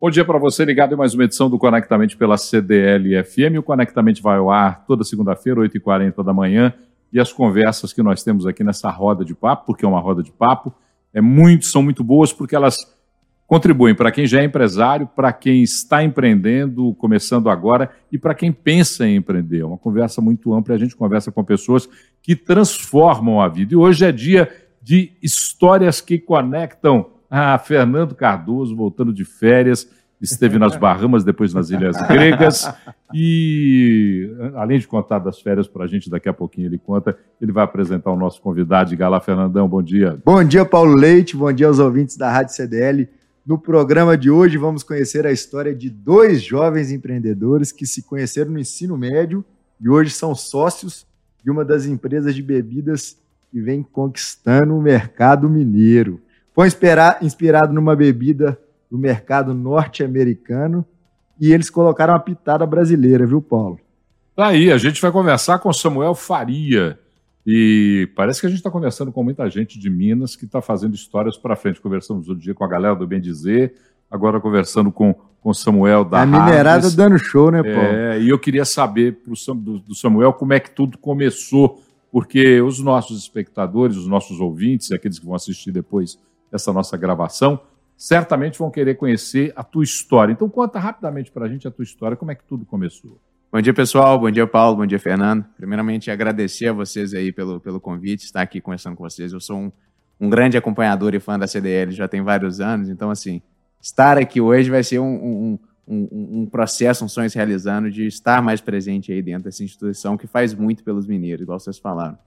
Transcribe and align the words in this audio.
Bom 0.00 0.10
dia 0.10 0.24
para 0.24 0.38
você 0.38 0.64
ligado 0.64 0.94
em 0.94 0.96
mais 0.96 1.12
uma 1.12 1.24
edição 1.24 1.50
do 1.50 1.58
Conectamente 1.58 2.16
pela 2.16 2.38
CDL 2.38 3.20
FM. 3.24 3.58
O 3.58 3.64
Conectamente 3.64 4.22
vai 4.22 4.38
ao 4.38 4.48
ar 4.48 4.84
toda 4.86 5.02
segunda-feira, 5.02 5.60
8h40 5.62 6.24
da 6.24 6.32
manhã. 6.32 6.72
E 7.12 7.18
as 7.18 7.32
conversas 7.32 7.92
que 7.92 8.00
nós 8.00 8.22
temos 8.22 8.46
aqui 8.46 8.62
nessa 8.62 8.88
roda 8.90 9.24
de 9.24 9.34
papo, 9.34 9.66
porque 9.66 9.84
é 9.84 9.88
uma 9.88 9.98
roda 9.98 10.22
de 10.22 10.30
papo, 10.30 10.72
é 11.12 11.20
muito, 11.20 11.66
são 11.66 11.82
muito 11.82 12.04
boas 12.04 12.32
porque 12.32 12.54
elas 12.54 12.76
contribuem 13.44 13.92
para 13.92 14.12
quem 14.12 14.24
já 14.24 14.40
é 14.40 14.44
empresário, 14.44 15.08
para 15.16 15.32
quem 15.32 15.64
está 15.64 16.04
empreendendo, 16.04 16.94
começando 16.94 17.50
agora, 17.50 17.90
e 18.12 18.16
para 18.16 18.36
quem 18.36 18.52
pensa 18.52 19.04
em 19.04 19.16
empreender. 19.16 19.62
É 19.62 19.66
uma 19.66 19.78
conversa 19.78 20.20
muito 20.20 20.54
ampla, 20.54 20.76
a 20.76 20.78
gente 20.78 20.94
conversa 20.94 21.32
com 21.32 21.42
pessoas 21.42 21.88
que 22.22 22.36
transformam 22.36 23.40
a 23.40 23.48
vida. 23.48 23.74
E 23.74 23.76
hoje 23.76 24.04
é 24.04 24.12
dia 24.12 24.48
de 24.80 25.10
histórias 25.20 26.00
que 26.00 26.20
conectam 26.20 27.17
ah, 27.30 27.58
Fernando 27.58 28.14
Cardoso, 28.14 28.74
voltando 28.74 29.12
de 29.12 29.24
férias, 29.24 29.88
esteve 30.20 30.58
nas 30.58 30.74
Bahamas, 30.78 31.24
depois 31.24 31.52
nas 31.52 31.70
Ilhas 31.70 31.96
Gregas. 32.08 32.72
E, 33.14 34.30
além 34.54 34.78
de 34.78 34.86
contar 34.86 35.18
das 35.18 35.40
férias 35.40 35.68
para 35.68 35.84
a 35.84 35.86
gente, 35.86 36.10
daqui 36.10 36.28
a 36.28 36.32
pouquinho 36.32 36.66
ele 36.66 36.78
conta, 36.78 37.16
ele 37.40 37.52
vai 37.52 37.64
apresentar 37.64 38.10
o 38.10 38.16
nosso 38.16 38.40
convidado. 38.40 38.90
Diga 38.90 39.08
lá, 39.08 39.20
Fernandão, 39.20 39.68
bom 39.68 39.82
dia. 39.82 40.18
Bom 40.24 40.42
dia, 40.42 40.64
Paulo 40.64 40.94
Leite, 40.94 41.36
bom 41.36 41.52
dia 41.52 41.66
aos 41.66 41.78
ouvintes 41.78 42.16
da 42.16 42.30
Rádio 42.30 42.54
CDL. 42.54 43.08
No 43.46 43.58
programa 43.58 44.16
de 44.16 44.30
hoje, 44.30 44.58
vamos 44.58 44.82
conhecer 44.82 45.26
a 45.26 45.32
história 45.32 45.74
de 45.74 45.88
dois 45.88 46.42
jovens 46.42 46.90
empreendedores 46.90 47.72
que 47.72 47.86
se 47.86 48.02
conheceram 48.02 48.50
no 48.50 48.58
ensino 48.58 48.96
médio 48.96 49.42
e 49.80 49.88
hoje 49.88 50.10
são 50.10 50.34
sócios 50.34 51.06
de 51.42 51.50
uma 51.50 51.64
das 51.64 51.86
empresas 51.86 52.34
de 52.34 52.42
bebidas 52.42 53.16
que 53.50 53.60
vem 53.60 53.82
conquistando 53.82 54.76
o 54.76 54.82
mercado 54.82 55.48
mineiro. 55.48 56.20
Foi 56.58 56.66
inspirado 57.22 57.72
numa 57.72 57.94
bebida 57.94 58.58
do 58.90 58.98
mercado 58.98 59.54
norte-americano 59.54 60.84
e 61.40 61.52
eles 61.52 61.70
colocaram 61.70 62.14
uma 62.14 62.18
pitada 62.18 62.66
brasileira, 62.66 63.24
viu, 63.24 63.40
Paulo? 63.40 63.78
Tá 64.34 64.48
aí, 64.48 64.72
a 64.72 64.76
gente 64.76 65.00
vai 65.00 65.12
conversar 65.12 65.60
com 65.60 65.72
Samuel 65.72 66.16
Faria. 66.16 66.98
E 67.46 68.10
parece 68.16 68.40
que 68.40 68.48
a 68.48 68.50
gente 68.50 68.58
está 68.58 68.72
conversando 68.72 69.12
com 69.12 69.22
muita 69.22 69.48
gente 69.48 69.78
de 69.78 69.88
Minas 69.88 70.34
que 70.34 70.46
está 70.46 70.60
fazendo 70.60 70.96
histórias 70.96 71.36
para 71.36 71.54
frente. 71.54 71.80
Conversamos 71.80 72.28
outro 72.28 72.42
dia 72.42 72.54
com 72.54 72.64
a 72.64 72.68
galera 72.68 72.96
do 72.96 73.06
Bem 73.06 73.20
Dizer, 73.20 73.76
agora 74.10 74.40
conversando 74.40 74.90
com 74.90 75.14
o 75.44 75.54
Samuel 75.54 76.04
da 76.04 76.22
A 76.22 76.26
minerada 76.26 76.90
dando 76.90 77.20
show, 77.20 77.52
né, 77.52 77.62
Paulo? 77.62 77.88
É, 77.88 78.20
e 78.20 78.30
eu 78.30 78.38
queria 78.38 78.64
saber 78.64 79.20
pro, 79.22 79.34
do, 79.54 79.78
do 79.78 79.94
Samuel 79.94 80.32
como 80.32 80.54
é 80.54 80.58
que 80.58 80.72
tudo 80.72 80.98
começou, 80.98 81.80
porque 82.10 82.60
os 82.60 82.80
nossos 82.80 83.22
espectadores, 83.22 83.96
os 83.96 84.08
nossos 84.08 84.40
ouvintes, 84.40 84.90
aqueles 84.90 85.20
que 85.20 85.24
vão 85.24 85.36
assistir 85.36 85.70
depois 85.70 86.18
essa 86.52 86.72
nossa 86.72 86.96
gravação, 86.96 87.60
certamente 87.96 88.58
vão 88.58 88.70
querer 88.70 88.94
conhecer 88.94 89.52
a 89.56 89.64
tua 89.64 89.82
história. 89.82 90.32
Então, 90.32 90.48
conta 90.48 90.78
rapidamente 90.78 91.30
para 91.30 91.46
a 91.46 91.48
gente 91.48 91.66
a 91.66 91.70
tua 91.70 91.82
história, 91.82 92.16
como 92.16 92.30
é 92.30 92.34
que 92.34 92.44
tudo 92.44 92.64
começou. 92.64 93.20
Bom 93.50 93.60
dia, 93.60 93.72
pessoal. 93.72 94.18
Bom 94.18 94.30
dia, 94.30 94.46
Paulo. 94.46 94.76
Bom 94.76 94.86
dia, 94.86 94.98
Fernando. 94.98 95.44
Primeiramente, 95.56 96.10
agradecer 96.10 96.68
a 96.68 96.72
vocês 96.72 97.14
aí 97.14 97.32
pelo, 97.32 97.58
pelo 97.58 97.80
convite, 97.80 98.24
estar 98.24 98.42
aqui 98.42 98.60
conversando 98.60 98.94
com 98.94 99.02
vocês. 99.02 99.32
Eu 99.32 99.40
sou 99.40 99.56
um, 99.56 99.72
um 100.20 100.28
grande 100.28 100.56
acompanhador 100.56 101.14
e 101.14 101.20
fã 101.20 101.38
da 101.38 101.46
CDL 101.46 101.90
já 101.92 102.06
tem 102.06 102.22
vários 102.22 102.60
anos, 102.60 102.88
então, 102.88 103.10
assim, 103.10 103.40
estar 103.80 104.18
aqui 104.18 104.40
hoje 104.40 104.70
vai 104.70 104.84
ser 104.84 104.98
um, 104.98 105.06
um, 105.06 105.58
um, 105.88 106.40
um 106.42 106.46
processo, 106.46 107.04
um 107.04 107.08
sonho 107.08 107.30
se 107.30 107.36
realizando 107.36 107.90
de 107.90 108.06
estar 108.06 108.42
mais 108.42 108.60
presente 108.60 109.10
aí 109.10 109.22
dentro 109.22 109.44
dessa 109.44 109.64
instituição 109.64 110.16
que 110.16 110.26
faz 110.26 110.52
muito 110.52 110.84
pelos 110.84 111.06
mineiros, 111.06 111.42
igual 111.42 111.58
vocês 111.58 111.78
falaram. 111.78 112.18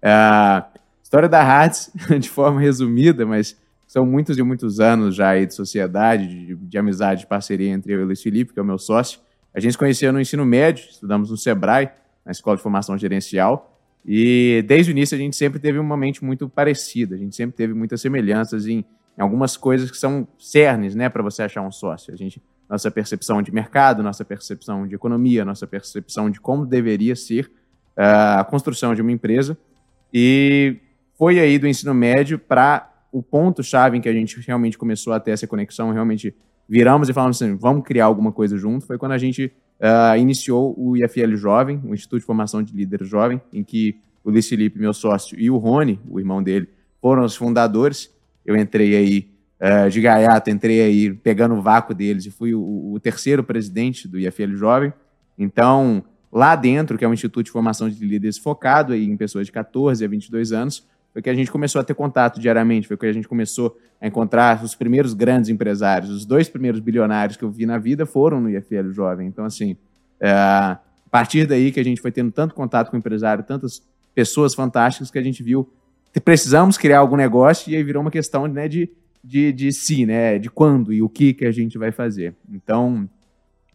É, 0.00 0.64
história 1.02 1.28
da 1.28 1.42
Hartz, 1.42 1.92
de 2.18 2.30
forma 2.30 2.58
resumida, 2.58 3.26
mas 3.26 3.59
são 3.90 4.06
muitos 4.06 4.38
e 4.38 4.42
muitos 4.44 4.78
anos 4.78 5.16
já 5.16 5.30
aí 5.30 5.44
de 5.44 5.52
sociedade, 5.52 6.28
de, 6.28 6.54
de 6.54 6.78
amizade, 6.78 7.22
de 7.22 7.26
parceria 7.26 7.70
entre 7.70 7.92
eu 7.92 7.98
e 7.98 8.02
o 8.04 8.06
Luiz 8.06 8.22
Felipe, 8.22 8.52
que 8.52 8.60
é 8.60 8.62
o 8.62 8.64
meu 8.64 8.78
sócio. 8.78 9.18
A 9.52 9.58
gente 9.58 9.72
se 9.72 9.78
conheceu 9.78 10.12
no 10.12 10.20
ensino 10.20 10.46
médio, 10.46 10.84
estudamos 10.88 11.28
no 11.28 11.36
Sebrae, 11.36 11.90
na 12.24 12.30
Escola 12.30 12.56
de 12.56 12.62
Formação 12.62 12.96
Gerencial, 12.96 13.76
e 14.06 14.64
desde 14.68 14.92
o 14.92 14.92
início 14.92 15.16
a 15.16 15.18
gente 15.18 15.34
sempre 15.34 15.58
teve 15.58 15.76
uma 15.76 15.96
mente 15.96 16.24
muito 16.24 16.48
parecida, 16.48 17.16
a 17.16 17.18
gente 17.18 17.34
sempre 17.34 17.56
teve 17.56 17.74
muitas 17.74 18.00
semelhanças 18.00 18.68
em, 18.68 18.84
em 19.18 19.20
algumas 19.20 19.56
coisas 19.56 19.90
que 19.90 19.96
são 19.96 20.24
cernes, 20.38 20.94
né, 20.94 21.08
para 21.08 21.24
você 21.24 21.42
achar 21.42 21.60
um 21.60 21.72
sócio. 21.72 22.14
A 22.14 22.16
gente, 22.16 22.40
nossa 22.68 22.92
percepção 22.92 23.42
de 23.42 23.50
mercado, 23.50 24.04
nossa 24.04 24.24
percepção 24.24 24.86
de 24.86 24.94
economia, 24.94 25.44
nossa 25.44 25.66
percepção 25.66 26.30
de 26.30 26.40
como 26.40 26.64
deveria 26.64 27.16
ser 27.16 27.46
uh, 27.98 28.38
a 28.38 28.46
construção 28.48 28.94
de 28.94 29.02
uma 29.02 29.10
empresa. 29.10 29.58
E 30.14 30.76
foi 31.18 31.40
aí 31.40 31.58
do 31.58 31.66
ensino 31.66 31.92
médio 31.92 32.38
para 32.38 32.89
o 33.12 33.22
ponto-chave 33.22 33.96
em 33.96 34.00
que 34.00 34.08
a 34.08 34.12
gente 34.12 34.40
realmente 34.40 34.78
começou 34.78 35.12
a 35.12 35.20
ter 35.20 35.32
essa 35.32 35.46
conexão, 35.46 35.92
realmente 35.92 36.34
viramos 36.68 37.08
e 37.08 37.12
falamos 37.12 37.40
assim, 37.42 37.56
vamos 37.56 37.84
criar 37.84 38.04
alguma 38.04 38.30
coisa 38.30 38.56
junto, 38.56 38.86
foi 38.86 38.96
quando 38.96 39.12
a 39.12 39.18
gente 39.18 39.52
uh, 39.80 40.16
iniciou 40.16 40.74
o 40.78 40.96
IFL 40.96 41.34
Jovem, 41.34 41.80
o 41.84 41.94
Instituto 41.94 42.20
de 42.20 42.26
Formação 42.26 42.62
de 42.62 42.72
Líderes 42.72 43.08
Jovem, 43.08 43.40
em 43.52 43.64
que 43.64 43.98
o 44.22 44.30
Luiz 44.30 44.48
Felipe, 44.48 44.78
meu 44.78 44.92
sócio, 44.92 45.38
e 45.38 45.50
o 45.50 45.56
Rony, 45.56 45.98
o 46.08 46.20
irmão 46.20 46.42
dele, 46.42 46.68
foram 47.00 47.24
os 47.24 47.34
fundadores. 47.34 48.14
Eu 48.44 48.56
entrei 48.56 48.94
aí 48.94 49.30
uh, 49.60 49.90
de 49.90 50.00
gaiato, 50.00 50.50
entrei 50.50 50.80
aí 50.82 51.12
pegando 51.12 51.54
o 51.54 51.62
vácuo 51.62 51.94
deles 51.94 52.26
e 52.26 52.30
fui 52.30 52.54
o, 52.54 52.92
o 52.92 53.00
terceiro 53.00 53.42
presidente 53.42 54.06
do 54.06 54.18
IFL 54.18 54.54
Jovem. 54.54 54.92
Então, 55.38 56.04
lá 56.30 56.54
dentro, 56.54 56.98
que 56.98 57.04
é 57.04 57.08
um 57.08 57.14
instituto 57.14 57.46
de 57.46 57.50
formação 57.50 57.88
de 57.88 58.04
líderes 58.04 58.38
focado 58.38 58.94
em 58.94 59.16
pessoas 59.16 59.46
de 59.46 59.52
14 59.52 60.04
a 60.04 60.08
22 60.08 60.52
anos, 60.52 60.86
foi 61.12 61.22
que 61.22 61.30
a 61.30 61.34
gente 61.34 61.50
começou 61.50 61.80
a 61.80 61.84
ter 61.84 61.94
contato 61.94 62.40
diariamente, 62.40 62.86
foi 62.86 62.96
que 62.96 63.06
a 63.06 63.12
gente 63.12 63.26
começou 63.26 63.76
a 64.00 64.06
encontrar 64.06 64.62
os 64.62 64.74
primeiros 64.74 65.12
grandes 65.12 65.50
empresários. 65.50 66.10
Os 66.10 66.24
dois 66.24 66.48
primeiros 66.48 66.80
bilionários 66.80 67.36
que 67.36 67.44
eu 67.44 67.50
vi 67.50 67.66
na 67.66 67.78
vida 67.78 68.06
foram 68.06 68.40
no 68.40 68.48
IFL 68.48 68.90
Jovem. 68.92 69.26
Então, 69.26 69.44
assim, 69.44 69.76
é, 70.20 70.30
a 70.30 70.80
partir 71.10 71.46
daí 71.46 71.72
que 71.72 71.80
a 71.80 71.84
gente 71.84 72.00
foi 72.00 72.12
tendo 72.12 72.30
tanto 72.30 72.54
contato 72.54 72.90
com 72.90 72.96
o 72.96 72.98
empresário, 72.98 73.44
tantas 73.44 73.82
pessoas 74.14 74.54
fantásticas 74.54 75.10
que 75.10 75.18
a 75.18 75.22
gente 75.22 75.42
viu 75.42 75.68
precisamos 76.18 76.76
criar 76.76 76.98
algum 76.98 77.16
negócio 77.16 77.70
e 77.70 77.76
aí 77.76 77.84
virou 77.84 78.02
uma 78.02 78.10
questão 78.10 78.48
né, 78.48 78.66
de, 78.66 78.90
de, 79.22 79.52
de 79.52 79.70
si, 79.70 80.04
né, 80.06 80.38
de 80.38 80.50
quando 80.50 80.92
e 80.92 81.02
o 81.02 81.08
que, 81.08 81.34
que 81.34 81.44
a 81.44 81.52
gente 81.52 81.78
vai 81.78 81.92
fazer. 81.92 82.34
Então, 82.50 83.08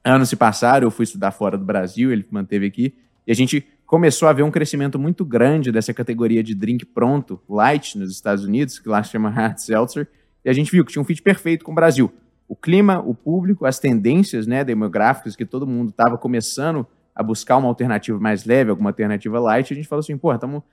anos 0.03 0.27
se 0.27 0.35
passaram, 0.35 0.85
eu 0.85 0.91
fui 0.91 1.03
estudar 1.03 1.31
fora 1.31 1.57
do 1.57 1.63
Brasil, 1.63 2.11
ele 2.11 2.25
manteve 2.29 2.65
aqui, 2.65 2.93
e 3.25 3.31
a 3.31 3.35
gente 3.35 3.65
começou 3.85 4.27
a 4.27 4.31
haver 4.31 4.43
um 4.43 4.51
crescimento 4.51 4.97
muito 4.97 5.23
grande 5.23 5.71
dessa 5.71 5.93
categoria 5.93 6.43
de 6.43 6.55
drink 6.55 6.85
pronto, 6.85 7.39
light, 7.47 7.97
nos 7.97 8.11
Estados 8.11 8.43
Unidos, 8.43 8.79
que 8.79 8.89
lá 8.89 9.03
se 9.03 9.11
chama 9.11 9.29
hard 9.31 9.57
seltzer, 9.57 10.07
e 10.43 10.49
a 10.49 10.53
gente 10.53 10.71
viu 10.71 10.83
que 10.83 10.91
tinha 10.91 11.01
um 11.01 11.05
fit 11.05 11.21
perfeito 11.21 11.63
com 11.63 11.71
o 11.71 11.75
Brasil. 11.75 12.11
O 12.47 12.55
clima, 12.55 12.99
o 12.99 13.15
público, 13.15 13.65
as 13.65 13.79
tendências 13.79 14.45
né, 14.45 14.63
demográficas, 14.63 15.35
que 15.35 15.45
todo 15.45 15.65
mundo 15.65 15.89
estava 15.89 16.17
começando 16.17 16.85
a 17.15 17.23
buscar 17.23 17.57
uma 17.57 17.67
alternativa 17.67 18.19
mais 18.19 18.45
leve, 18.45 18.69
alguma 18.69 18.89
alternativa 18.89 19.39
light, 19.39 19.71
a 19.71 19.75
gente 19.75 19.87
falou 19.87 20.01
assim, 20.01 20.17
pô, 20.17 20.33
estamos 20.33 20.63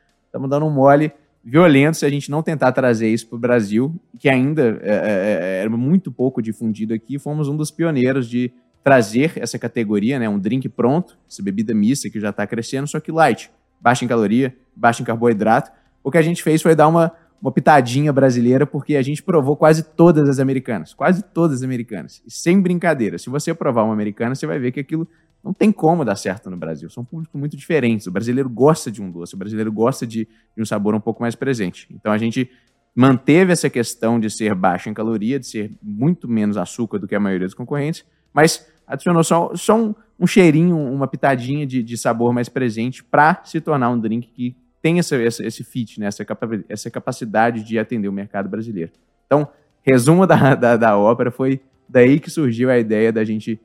dando 0.48 0.66
um 0.66 0.70
mole 0.70 1.12
violento 1.44 1.96
se 1.96 2.06
a 2.06 2.10
gente 2.10 2.30
não 2.30 2.42
tentar 2.42 2.72
trazer 2.72 3.08
isso 3.08 3.26
para 3.26 3.36
o 3.36 3.38
Brasil, 3.38 3.94
que 4.18 4.28
ainda 4.28 4.80
é, 4.82 4.90
é, 4.90 5.38
é, 5.58 5.60
era 5.62 5.70
muito 5.70 6.12
pouco 6.12 6.40
difundido 6.40 6.94
aqui, 6.94 7.18
fomos 7.18 7.48
um 7.48 7.56
dos 7.56 7.70
pioneiros 7.70 8.28
de 8.28 8.52
trazer 8.82 9.32
essa 9.36 9.58
categoria, 9.58 10.18
né, 10.18 10.28
um 10.28 10.38
drink 10.38 10.68
pronto, 10.68 11.16
essa 11.28 11.42
bebida 11.42 11.74
mista 11.74 12.10
que 12.10 12.20
já 12.20 12.30
está 12.30 12.46
crescendo, 12.46 12.86
só 12.86 12.98
que 12.98 13.12
light, 13.12 13.50
baixa 13.80 14.04
em 14.04 14.08
caloria, 14.08 14.56
baixa 14.74 15.02
em 15.02 15.04
carboidrato. 15.04 15.70
O 16.02 16.10
que 16.10 16.18
a 16.18 16.22
gente 16.22 16.42
fez 16.42 16.60
foi 16.60 16.74
dar 16.74 16.88
uma, 16.88 17.12
uma 17.40 17.52
pitadinha 17.52 18.12
brasileira, 18.12 18.66
porque 18.66 18.96
a 18.96 19.02
gente 19.02 19.22
provou 19.22 19.56
quase 19.56 19.82
todas 19.82 20.28
as 20.28 20.38
americanas, 20.38 20.94
quase 20.94 21.22
todas 21.22 21.58
as 21.58 21.62
americanas. 21.62 22.22
E 22.26 22.30
sem 22.30 22.60
brincadeira, 22.60 23.18
se 23.18 23.30
você 23.30 23.54
provar 23.54 23.84
uma 23.84 23.92
americana, 23.92 24.34
você 24.34 24.46
vai 24.46 24.58
ver 24.58 24.72
que 24.72 24.80
aquilo 24.80 25.06
não 25.42 25.52
tem 25.52 25.72
como 25.72 26.04
dar 26.04 26.16
certo 26.16 26.48
no 26.48 26.56
Brasil. 26.56 26.88
São 26.88 27.04
públicos 27.04 27.38
muito 27.38 27.56
diferentes. 27.56 28.06
O 28.06 28.12
brasileiro 28.12 28.48
gosta 28.48 28.90
de 28.90 29.02
um 29.02 29.10
doce, 29.10 29.34
o 29.34 29.38
brasileiro 29.38 29.72
gosta 29.72 30.06
de, 30.06 30.28
de 30.56 30.62
um 30.62 30.64
sabor 30.64 30.94
um 30.94 31.00
pouco 31.00 31.20
mais 31.20 31.34
presente. 31.34 31.88
Então 31.90 32.12
a 32.12 32.18
gente 32.18 32.48
manteve 32.94 33.52
essa 33.52 33.70
questão 33.70 34.20
de 34.20 34.30
ser 34.30 34.54
baixa 34.54 34.90
em 34.90 34.94
caloria, 34.94 35.40
de 35.40 35.46
ser 35.46 35.72
muito 35.82 36.28
menos 36.28 36.56
açúcar 36.56 36.98
do 36.98 37.08
que 37.08 37.14
a 37.14 37.20
maioria 37.20 37.46
dos 37.46 37.54
concorrentes, 37.54 38.04
mas 38.32 38.66
adicionou 38.92 39.24
só, 39.24 39.54
só 39.54 39.76
um, 39.76 39.94
um 40.20 40.26
cheirinho, 40.26 40.76
uma 40.76 41.06
pitadinha 41.06 41.66
de, 41.66 41.82
de 41.82 41.96
sabor 41.96 42.32
mais 42.32 42.48
presente 42.48 43.02
para 43.02 43.40
se 43.44 43.60
tornar 43.60 43.90
um 43.90 43.98
drink 43.98 44.28
que 44.28 44.56
tem 44.80 44.98
essa, 44.98 45.16
essa, 45.16 45.44
esse 45.46 45.64
fit, 45.64 45.98
né? 45.98 46.06
essa, 46.06 46.24
essa 46.68 46.90
capacidade 46.90 47.62
de 47.62 47.78
atender 47.78 48.08
o 48.08 48.12
mercado 48.12 48.48
brasileiro. 48.48 48.92
Então, 49.26 49.48
resumo 49.82 50.26
da, 50.26 50.54
da, 50.54 50.76
da 50.76 50.98
ópera 50.98 51.30
foi 51.30 51.60
daí 51.88 52.20
que 52.20 52.30
surgiu 52.30 52.70
a 52.70 52.78
ideia 52.78 53.12
da 53.12 53.24
gente 53.24 53.60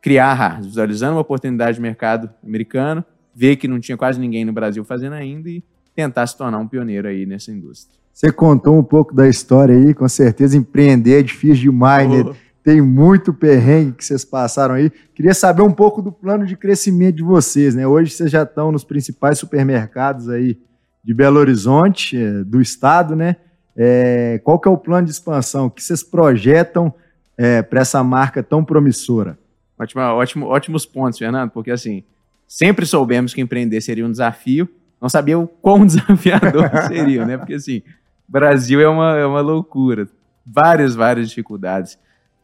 criar 0.00 0.32
a 0.32 0.32
Haas, 0.32 0.66
visualizando 0.66 1.14
uma 1.14 1.20
oportunidade 1.20 1.76
de 1.76 1.82
mercado 1.82 2.30
americano, 2.44 3.04
ver 3.34 3.56
que 3.56 3.68
não 3.68 3.80
tinha 3.80 3.96
quase 3.96 4.20
ninguém 4.20 4.44
no 4.44 4.52
Brasil 4.52 4.84
fazendo 4.84 5.14
ainda 5.14 5.48
e 5.48 5.62
tentar 5.94 6.26
se 6.26 6.36
tornar 6.36 6.58
um 6.58 6.68
pioneiro 6.68 7.08
aí 7.08 7.26
nessa 7.26 7.50
indústria. 7.50 7.98
Você 8.12 8.32
contou 8.32 8.78
um 8.78 8.82
pouco 8.82 9.14
da 9.14 9.28
história 9.28 9.74
aí, 9.74 9.92
com 9.92 10.08
certeza 10.08 10.56
empreender 10.56 11.20
é 11.20 11.22
difícil 11.22 11.70
demais, 11.70 12.08
oh. 12.10 12.30
né? 12.30 12.36
Tem 12.66 12.82
muito 12.82 13.32
perrengue 13.32 13.92
que 13.92 14.04
vocês 14.04 14.24
passaram 14.24 14.74
aí. 14.74 14.90
Queria 15.14 15.34
saber 15.34 15.62
um 15.62 15.70
pouco 15.70 16.02
do 16.02 16.10
plano 16.10 16.44
de 16.44 16.56
crescimento 16.56 17.14
de 17.14 17.22
vocês, 17.22 17.76
né? 17.76 17.86
Hoje 17.86 18.10
vocês 18.10 18.28
já 18.28 18.42
estão 18.42 18.72
nos 18.72 18.82
principais 18.82 19.38
supermercados 19.38 20.28
aí 20.28 20.58
de 21.04 21.14
Belo 21.14 21.38
Horizonte, 21.38 22.20
é, 22.20 22.42
do 22.42 22.60
estado, 22.60 23.14
né? 23.14 23.36
É, 23.76 24.40
qual 24.42 24.58
que 24.58 24.66
é 24.66 24.70
o 24.70 24.76
plano 24.76 25.04
de 25.04 25.12
expansão? 25.12 25.70
Que 25.70 25.80
vocês 25.80 26.02
projetam 26.02 26.92
é, 27.38 27.62
para 27.62 27.82
essa 27.82 28.02
marca 28.02 28.42
tão 28.42 28.64
promissora? 28.64 29.38
Ótimo, 29.78 30.02
ótimo, 30.02 30.46
ótimos 30.46 30.84
pontos, 30.84 31.20
Fernando, 31.20 31.52
porque 31.52 31.70
assim, 31.70 32.02
sempre 32.48 32.84
soubemos 32.84 33.32
que 33.32 33.40
empreender 33.40 33.80
seria 33.80 34.04
um 34.04 34.10
desafio, 34.10 34.68
não 35.00 35.08
sabia 35.08 35.38
o 35.38 35.46
quão 35.46 35.86
desafiador 35.86 36.68
seria, 36.88 37.24
né? 37.24 37.38
Porque 37.38 37.54
assim, 37.54 37.80
Brasil 38.28 38.80
é 38.80 38.88
uma, 38.88 39.16
é 39.16 39.24
uma 39.24 39.40
loucura, 39.40 40.08
várias, 40.44 40.96
várias 40.96 41.28
dificuldades, 41.28 41.96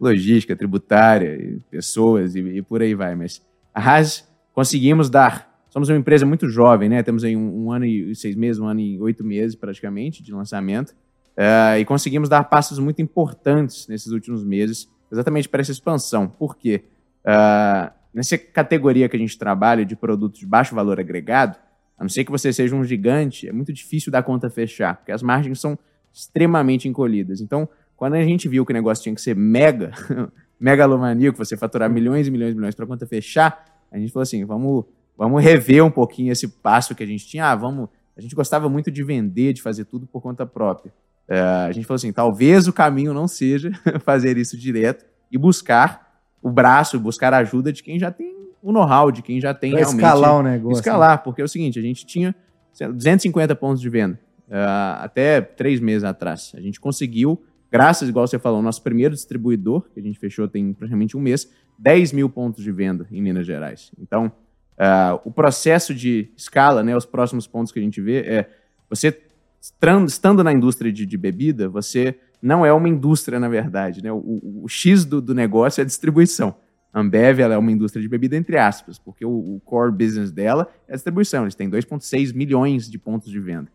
logística, 0.03 0.57
tributária, 0.57 1.59
pessoas 1.71 2.35
e, 2.35 2.41
e 2.41 2.63
por 2.63 2.83
aí 2.83 2.95
vai, 2.95 3.15
mas 3.15 3.41
a 3.75 3.81
Haas 3.81 4.29
conseguimos 4.53 5.09
dar 5.09 5.53
Somos 5.73 5.89
uma 5.89 5.97
empresa 5.97 6.27
muito 6.27 6.51
jovem, 6.51 6.87
né? 6.87 7.03
Temos 7.03 7.25
aí 7.25 7.35
um, 7.35 7.65
um, 7.65 7.73
ano 7.73 7.87
e 7.87 8.15
seis 8.15 8.37
meses, 8.37 8.61
um 8.61 8.67
ano 8.67 8.79
e 8.79 9.01
oito 9.01 9.25
meses 9.25 9.57
praticamente 9.57 10.23
de 10.23 10.31
lançamento. 10.31 10.91
Uh, 10.91 11.79
e 11.81 11.85
conseguimos 11.87 12.29
dar 12.29 12.45
passos 12.45 12.79
muito 12.79 13.01
importantes 13.01 13.89
nesses 13.89 14.13
últimos 14.13 14.45
meses, 14.45 14.87
exatamente 15.11 15.49
para 15.49 15.63
essa 15.63 15.73
expansão. 15.73 16.29
Por 16.29 16.59
quê? 16.59 16.85
Uh, 17.25 17.91
nessa 18.13 18.37
categoria 18.37 19.09
que 19.09 19.17
a 19.17 19.19
gente 19.19 19.39
trabalha 19.39 19.83
de 19.83 19.97
produtos 19.97 20.41
de 20.41 20.47
baixo 20.47 20.75
valor 20.75 21.01
agregado, 21.01 21.57
a 21.97 22.05
não 22.05 22.11
ser 22.11 22.25
que 22.25 22.31
você 22.31 22.53
seja 22.53 22.77
um 22.77 22.85
gigante, 22.85 23.49
é 23.49 23.53
muito 23.53 23.73
difícil 23.73 24.13
dar 24.13 24.23
conta 24.23 24.51
fechar, 24.51 24.97
porque 24.97 25.11
as 25.11 25.23
margens 25.23 25.59
são 25.59 25.79
extremamente 26.13 26.87
encolhidas. 26.87 27.41
Então, 27.41 27.67
quando 28.03 28.15
a 28.15 28.23
gente 28.25 28.49
viu 28.49 28.67
que 28.67 28.73
o 28.73 28.75
negócio 28.75 29.01
tinha 29.01 29.15
que 29.15 29.21
ser 29.21 29.37
mega, 29.37 29.93
megalomaníaco, 30.59 31.39
você 31.39 31.57
faturar 31.57 31.89
milhões 31.89 32.27
e 32.27 32.33
milhões 32.33 32.51
e 32.51 32.57
milhões 32.57 32.75
para 32.75 32.85
conta 32.85 33.07
fechar, 33.07 33.65
a 33.93 33.97
gente 33.97 34.13
falou 34.13 34.25
assim, 34.25 34.45
vamos 34.45 34.87
vamos 35.17 35.41
rever 35.41 35.85
um 35.85 35.91
pouquinho 35.91 36.33
esse 36.33 36.49
passo 36.49 36.97
que 36.97 37.05
a 37.05 37.07
gente 37.07 37.25
tinha. 37.25 37.47
Ah, 37.47 37.55
vamos. 37.55 37.89
A 38.17 38.21
gente 38.21 38.35
gostava 38.35 38.69
muito 38.69 38.91
de 38.91 39.05
vender, 39.05 39.53
de 39.53 39.63
fazer 39.63 39.85
tudo 39.85 40.05
por 40.05 40.21
conta 40.21 40.45
própria. 40.45 40.93
É, 41.29 41.39
a 41.39 41.71
gente 41.71 41.87
falou 41.87 41.95
assim: 41.95 42.13
talvez 42.13 42.67
o 42.67 42.73
caminho 42.73 43.15
não 43.15 43.29
seja 43.29 43.71
fazer 44.05 44.37
isso 44.37 44.59
direto 44.59 45.07
e 45.31 45.39
buscar 45.39 46.21
o 46.43 46.51
braço, 46.51 46.99
buscar 46.99 47.33
a 47.33 47.37
ajuda 47.37 47.73
de 47.73 47.85
quem 47.85 48.01
já 48.01 48.11
tem 48.11 48.35
o 48.61 48.73
know-how, 48.73 49.13
de 49.13 49.23
quem 49.23 49.41
já 49.41 49.55
tem 49.55 49.71
pra 49.71 49.79
realmente. 49.79 50.05
Escalar 50.05 50.35
o 50.35 50.43
negócio. 50.43 50.81
Escalar, 50.81 51.19
né? 51.19 51.23
porque 51.23 51.41
é 51.41 51.45
o 51.45 51.49
seguinte: 51.49 51.79
a 51.79 51.83
gente 51.83 52.05
tinha 52.05 52.35
250 52.77 53.55
pontos 53.55 53.81
de 53.81 53.89
venda 53.89 54.19
uh, 54.49 55.05
até 55.05 55.41
três 55.41 55.79
meses 55.79 56.03
atrás. 56.03 56.53
A 56.57 56.61
gente 56.61 56.81
conseguiu, 56.81 57.41
graças, 57.73 58.09
igual 58.09 58.27
você 58.27 58.39
falou, 58.39 58.63
nosso 58.63 58.83
primeiro 58.83 59.15
distribuidor, 59.15 59.89
que 59.93 59.99
a 59.99 60.03
gente 60.03 60.19
fechou 60.19 60.47
tem 60.47 60.73
praticamente 60.73 61.17
um 61.17 61.21
mês, 61.21 61.51
10 61.79 62.13
mil 62.13 62.29
pontos 62.29 62.63
de 62.63 62.71
venda 62.71 63.09
em 63.11 63.21
Minas 63.21 63.47
Gerais. 63.47 63.91
Então, 63.99 64.31
Uh, 64.73 65.21
o 65.25 65.31
processo 65.31 65.95
de 65.95 66.31
escala, 66.37 66.83
né, 66.83 66.97
os 66.97 67.05
próximos 67.05 67.47
pontos 67.47 67.71
que 67.71 67.79
a 67.79 67.83
gente 67.83 68.01
vê 68.01 68.21
é 68.21 68.51
você 68.89 69.17
estando 70.07 70.43
na 70.43 70.53
indústria 70.53 70.93
de, 70.93 71.07
de 71.07 71.17
bebida, 71.17 71.69
você 71.69 72.19
não 72.41 72.67
é 72.67 72.73
uma 72.73 72.89
indústria, 72.89 73.39
na 73.39 73.49
verdade. 73.49 74.03
Né? 74.03 74.11
O, 74.11 74.17
o, 74.17 74.63
o 74.65 74.69
X 74.69 75.05
do, 75.05 75.21
do, 75.21 75.35
negócio 75.35 75.81
é 75.81 75.83
a 75.83 75.87
distribuição. 75.87 76.57
A 76.93 77.01
Ambev 77.01 77.41
é 77.41 77.57
uma 77.57 77.71
indústria 77.71 78.03
de 78.03 78.09
bebida, 78.09 78.37
entre 78.37 78.59
aspas, 78.59 78.99
porque 78.99 79.25
o, 79.25 79.31
o 79.31 79.61
core 79.65 79.93
business 79.93 80.33
dela 80.33 80.69
é 80.89 80.93
a 80.93 80.97
distribuição. 80.97 81.45
Eles 81.45 81.55
têm 81.55 81.71
2,6 81.71 82.35
milhões 82.35 82.91
de 82.91 82.99
pontos 82.99 83.31
de 83.31 83.39
venda. 83.39 83.71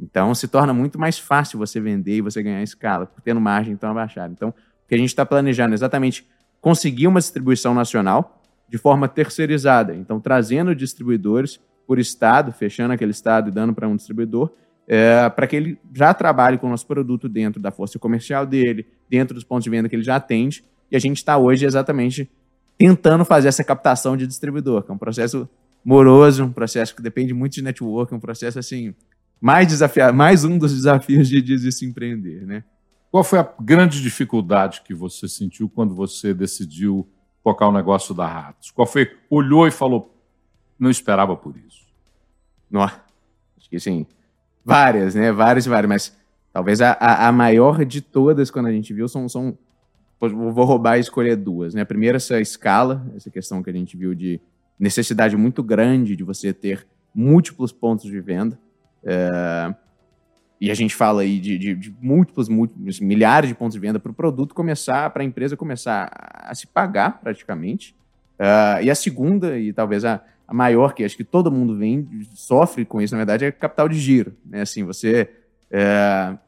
Então, 0.00 0.34
se 0.34 0.46
torna 0.46 0.72
muito 0.72 0.98
mais 0.98 1.18
fácil 1.18 1.58
você 1.58 1.80
vender 1.80 2.16
e 2.16 2.20
você 2.20 2.42
ganhar 2.42 2.62
escala, 2.62 3.10
tendo 3.24 3.40
margem 3.40 3.76
tão 3.76 3.90
abaixada. 3.90 4.32
Então, 4.32 4.50
o 4.50 4.88
que 4.88 4.94
a 4.94 4.98
gente 4.98 5.08
está 5.08 5.26
planejando 5.26 5.72
é 5.72 5.74
exatamente 5.74 6.26
conseguir 6.60 7.06
uma 7.06 7.20
distribuição 7.20 7.74
nacional, 7.74 8.42
de 8.68 8.78
forma 8.78 9.08
terceirizada. 9.08 9.94
Então, 9.94 10.20
trazendo 10.20 10.74
distribuidores 10.74 11.60
por 11.86 11.98
estado, 11.98 12.52
fechando 12.52 12.92
aquele 12.92 13.12
estado 13.12 13.48
e 13.48 13.52
dando 13.52 13.72
para 13.72 13.88
um 13.88 13.96
distribuidor, 13.96 14.52
é, 14.86 15.28
para 15.30 15.46
que 15.46 15.56
ele 15.56 15.78
já 15.94 16.12
trabalhe 16.14 16.58
com 16.58 16.66
o 16.66 16.70
nosso 16.70 16.86
produto 16.86 17.28
dentro 17.28 17.60
da 17.60 17.70
força 17.70 17.98
comercial 17.98 18.46
dele, 18.46 18.86
dentro 19.08 19.34
dos 19.34 19.44
pontos 19.44 19.64
de 19.64 19.70
venda 19.70 19.88
que 19.88 19.96
ele 19.96 20.02
já 20.02 20.16
atende. 20.16 20.64
E 20.90 20.96
a 20.96 20.98
gente 20.98 21.16
está 21.18 21.36
hoje 21.36 21.66
exatamente 21.66 22.30
tentando 22.76 23.24
fazer 23.24 23.48
essa 23.48 23.64
captação 23.64 24.16
de 24.16 24.26
distribuidor, 24.26 24.82
que 24.82 24.90
é 24.90 24.94
um 24.94 24.98
processo 24.98 25.48
moroso, 25.84 26.44
um 26.44 26.52
processo 26.52 26.94
que 26.94 27.02
depende 27.02 27.34
muito 27.34 27.54
de 27.54 27.62
network, 27.62 28.14
um 28.14 28.20
processo 28.20 28.58
assim 28.58 28.94
mais 29.40 29.68
desafiado, 29.68 30.16
mais 30.16 30.44
um 30.44 30.58
dos 30.58 30.74
desafios 30.74 31.28
de, 31.28 31.40
de 31.40 31.72
se 31.72 31.86
empreender, 31.86 32.46
né? 32.46 32.64
Qual 33.10 33.24
foi 33.24 33.38
a 33.38 33.54
grande 33.60 34.02
dificuldade 34.02 34.82
que 34.82 34.92
você 34.92 35.26
sentiu 35.28 35.68
quando 35.68 35.94
você 35.94 36.34
decidiu 36.34 37.08
tocar 37.42 37.68
o 37.68 37.72
negócio 37.72 38.14
da 38.14 38.26
Ratos? 38.26 38.70
Qual 38.70 38.86
foi? 38.86 39.10
Olhou 39.30 39.66
e 39.66 39.70
falou, 39.70 40.14
não 40.78 40.90
esperava 40.90 41.34
por 41.34 41.56
isso. 41.56 41.86
Não, 42.70 42.82
acho 42.82 43.00
que 43.70 43.80
sim. 43.80 44.06
Várias, 44.64 45.14
né? 45.14 45.32
Várias 45.32 45.64
e 45.64 45.68
várias, 45.68 45.88
mas 45.88 46.16
talvez 46.52 46.82
a, 46.82 46.92
a, 46.92 47.28
a, 47.28 47.32
maior 47.32 47.84
de 47.84 48.02
todas, 48.02 48.50
quando 48.50 48.66
a 48.66 48.72
gente 48.72 48.92
viu, 48.92 49.08
são, 49.08 49.28
são. 49.28 49.56
Vou 50.20 50.64
roubar 50.64 50.98
e 50.98 51.00
escolher 51.00 51.36
duas, 51.36 51.74
né? 51.74 51.82
A 51.82 51.86
primeira, 51.86 52.16
essa 52.16 52.40
escala, 52.40 53.06
essa 53.16 53.30
questão 53.30 53.62
que 53.62 53.70
a 53.70 53.72
gente 53.72 53.96
viu 53.96 54.14
de 54.14 54.40
necessidade 54.78 55.36
muito 55.36 55.62
grande 55.62 56.14
de 56.14 56.24
você 56.24 56.52
ter 56.52 56.86
múltiplos 57.14 57.72
pontos 57.72 58.04
de 58.04 58.20
venda. 58.20 58.58
É, 59.04 59.74
e 60.60 60.70
a 60.70 60.74
gente 60.74 60.94
fala 60.94 61.22
aí 61.22 61.38
de, 61.38 61.56
de, 61.56 61.74
de 61.74 61.94
múltiplos, 62.00 62.48
múltiplos, 62.48 62.98
milhares 62.98 63.48
de 63.48 63.54
pontos 63.54 63.74
de 63.74 63.80
venda 63.80 64.00
para 64.00 64.10
o 64.10 64.14
produto 64.14 64.54
começar, 64.54 65.08
para 65.10 65.22
a 65.22 65.24
empresa 65.24 65.56
começar 65.56 66.10
a, 66.12 66.50
a, 66.50 66.54
se 66.54 66.66
pagar 66.66 67.20
praticamente. 67.20 67.94
Uh, 68.38 68.82
e 68.82 68.90
a 68.90 68.94
segunda, 68.94 69.58
e 69.58 69.72
talvez 69.72 70.04
a, 70.04 70.20
a, 70.46 70.54
maior, 70.54 70.94
que 70.94 71.04
acho 71.04 71.16
que 71.16 71.24
todo 71.24 71.50
mundo 71.50 71.76
vem, 71.76 72.08
sofre 72.34 72.84
com 72.84 73.00
isso, 73.00 73.14
na 73.14 73.18
verdade, 73.18 73.44
é 73.44 73.52
capital 73.52 73.88
de 73.88 73.98
giro. 73.98 74.34
Né? 74.44 74.62
Assim, 74.62 74.84
você. 74.84 75.30
Uh, 75.70 76.38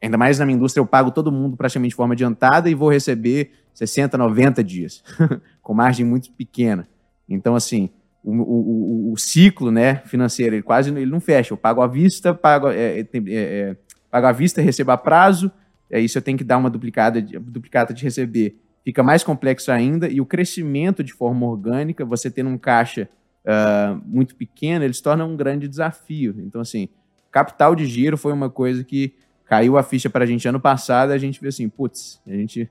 ainda 0.00 0.18
mais 0.18 0.38
na 0.38 0.46
minha 0.46 0.56
indústria, 0.56 0.80
eu 0.80 0.86
pago 0.86 1.10
todo 1.10 1.32
mundo 1.32 1.56
praticamente 1.56 1.90
de 1.90 1.96
forma 1.96 2.14
adiantada 2.14 2.70
e 2.70 2.74
vou 2.74 2.90
receber 2.90 3.52
60, 3.74 4.16
90 4.16 4.62
dias, 4.62 5.02
com 5.60 5.74
margem 5.74 6.06
muito 6.06 6.30
pequena. 6.32 6.88
Então, 7.28 7.56
assim, 7.56 7.90
o, 8.26 9.10
o, 9.10 9.12
o, 9.12 9.16
ciclo 9.16 9.70
né, 9.70 10.02
financeiro, 10.04 10.56
ele 10.56 10.62
quase 10.62 10.90
ele 10.90 11.06
não 11.06 11.20
fecha. 11.20 11.52
Eu 11.52 11.56
pago 11.56 11.80
à 11.80 11.86
vista, 11.86 12.34
pago, 12.34 12.68
é, 12.68 13.00
é, 13.00 13.00
é, 13.00 13.20
é 13.28 13.76
pago 14.10 14.26
à 14.26 14.32
vista, 14.32 14.60
recebo 14.60 14.90
a 14.90 14.96
prazo, 14.96 15.50
é 15.88 16.00
isso 16.00 16.18
eu 16.18 16.22
tenho 16.22 16.36
que 16.36 16.42
dar 16.42 16.58
uma 16.58 16.68
duplicada, 16.68 17.22
duplicata 17.22 17.94
de 17.94 18.02
receber. 18.02 18.56
Fica 18.84 19.02
mais 19.02 19.22
complexo 19.22 19.70
ainda, 19.70 20.08
e 20.08 20.20
o 20.20 20.26
crescimento 20.26 21.04
de 21.04 21.12
forma 21.12 21.46
orgânica, 21.46 22.04
você 22.04 22.28
tendo 22.28 22.50
um 22.50 22.58
caixa 22.58 23.08
uh, 23.44 24.00
muito 24.04 24.34
pequeno, 24.34 24.84
ele 24.84 24.94
se 24.94 25.02
torna 25.02 25.24
um 25.24 25.36
grande 25.36 25.68
desafio. 25.68 26.34
Então, 26.38 26.60
assim, 26.60 26.88
capital 27.30 27.76
de 27.76 27.86
giro 27.86 28.16
foi 28.16 28.32
uma 28.32 28.50
coisa 28.50 28.82
que 28.82 29.14
caiu 29.44 29.78
a 29.78 29.82
ficha 29.84 30.10
para 30.10 30.24
a 30.24 30.26
gente 30.26 30.48
ano 30.48 30.58
passado, 30.58 31.12
a 31.12 31.18
gente 31.18 31.40
viu 31.40 31.48
assim, 31.48 31.68
putz, 31.68 32.20
a 32.26 32.32
gente 32.32 32.68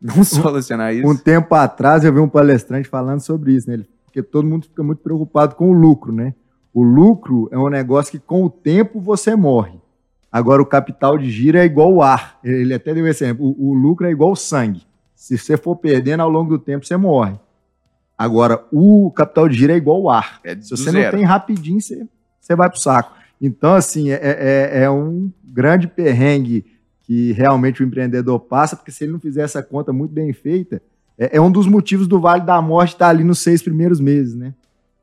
não 0.00 0.22
solucionar 0.24 0.94
isso. 0.94 1.08
Um 1.08 1.16
tempo 1.16 1.54
atrás 1.54 2.04
eu 2.04 2.12
vi 2.12 2.20
um 2.20 2.28
palestrante 2.28 2.88
falando 2.88 3.20
sobre 3.20 3.54
isso, 3.54 3.68
né? 3.68 3.74
Ele 3.74 3.88
porque 4.10 4.22
todo 4.24 4.46
mundo 4.46 4.64
fica 4.64 4.82
muito 4.82 4.98
preocupado 4.98 5.54
com 5.54 5.70
o 5.70 5.72
lucro, 5.72 6.12
né? 6.12 6.34
O 6.74 6.82
lucro 6.82 7.48
é 7.52 7.58
um 7.58 7.68
negócio 7.68 8.10
que 8.10 8.18
com 8.18 8.44
o 8.44 8.50
tempo 8.50 9.00
você 9.00 9.36
morre. 9.36 9.78
Agora, 10.30 10.60
o 10.60 10.66
capital 10.66 11.16
de 11.16 11.30
giro 11.30 11.56
é 11.56 11.64
igual 11.64 11.92
o 11.92 12.02
ar. 12.02 12.38
Ele 12.42 12.74
até 12.74 12.92
deu 12.92 13.06
esse 13.06 13.24
exemplo. 13.24 13.46
O, 13.46 13.70
o 13.70 13.74
lucro 13.74 14.06
é 14.06 14.10
igual 14.10 14.32
o 14.32 14.36
sangue. 14.36 14.82
Se 15.14 15.38
você 15.38 15.56
for 15.56 15.76
perdendo 15.76 16.20
ao 16.20 16.28
longo 16.28 16.50
do 16.50 16.58
tempo, 16.58 16.84
você 16.84 16.96
morre. 16.96 17.38
Agora, 18.18 18.64
o 18.72 19.10
capital 19.12 19.48
de 19.48 19.56
giro 19.56 19.72
é 19.72 19.76
igual 19.76 20.02
o 20.02 20.10
ar. 20.10 20.40
É 20.44 20.54
Se 20.56 20.70
você 20.70 20.90
zero. 20.90 21.04
não 21.04 21.10
tem 21.10 21.24
rapidinho, 21.24 21.80
você, 21.80 22.06
você 22.40 22.54
vai 22.54 22.68
para 22.68 22.76
o 22.76 22.80
saco. 22.80 23.12
Então, 23.40 23.74
assim, 23.74 24.10
é, 24.10 24.20
é, 24.22 24.82
é, 24.82 24.90
um 24.90 25.32
grande 25.42 25.88
perrengue 25.88 26.66
que 27.02 27.32
realmente 27.32 27.82
o 27.82 27.86
empreendedor 27.86 28.38
passa, 28.40 28.76
porque 28.76 28.92
se 28.92 29.04
ele 29.04 29.12
não 29.12 29.20
fizer 29.20 29.42
essa 29.42 29.62
conta 29.62 29.92
muito 29.92 30.12
bem 30.12 30.32
feita, 30.32 30.82
é, 31.20 31.36
é 31.36 31.40
um 31.40 31.52
dos 31.52 31.66
motivos 31.66 32.08
do 32.08 32.18
Vale 32.18 32.40
da 32.40 32.60
Morte 32.62 32.94
estar 32.94 33.10
ali 33.10 33.22
nos 33.22 33.40
seis 33.40 33.62
primeiros 33.62 34.00
meses, 34.00 34.34
né? 34.34 34.54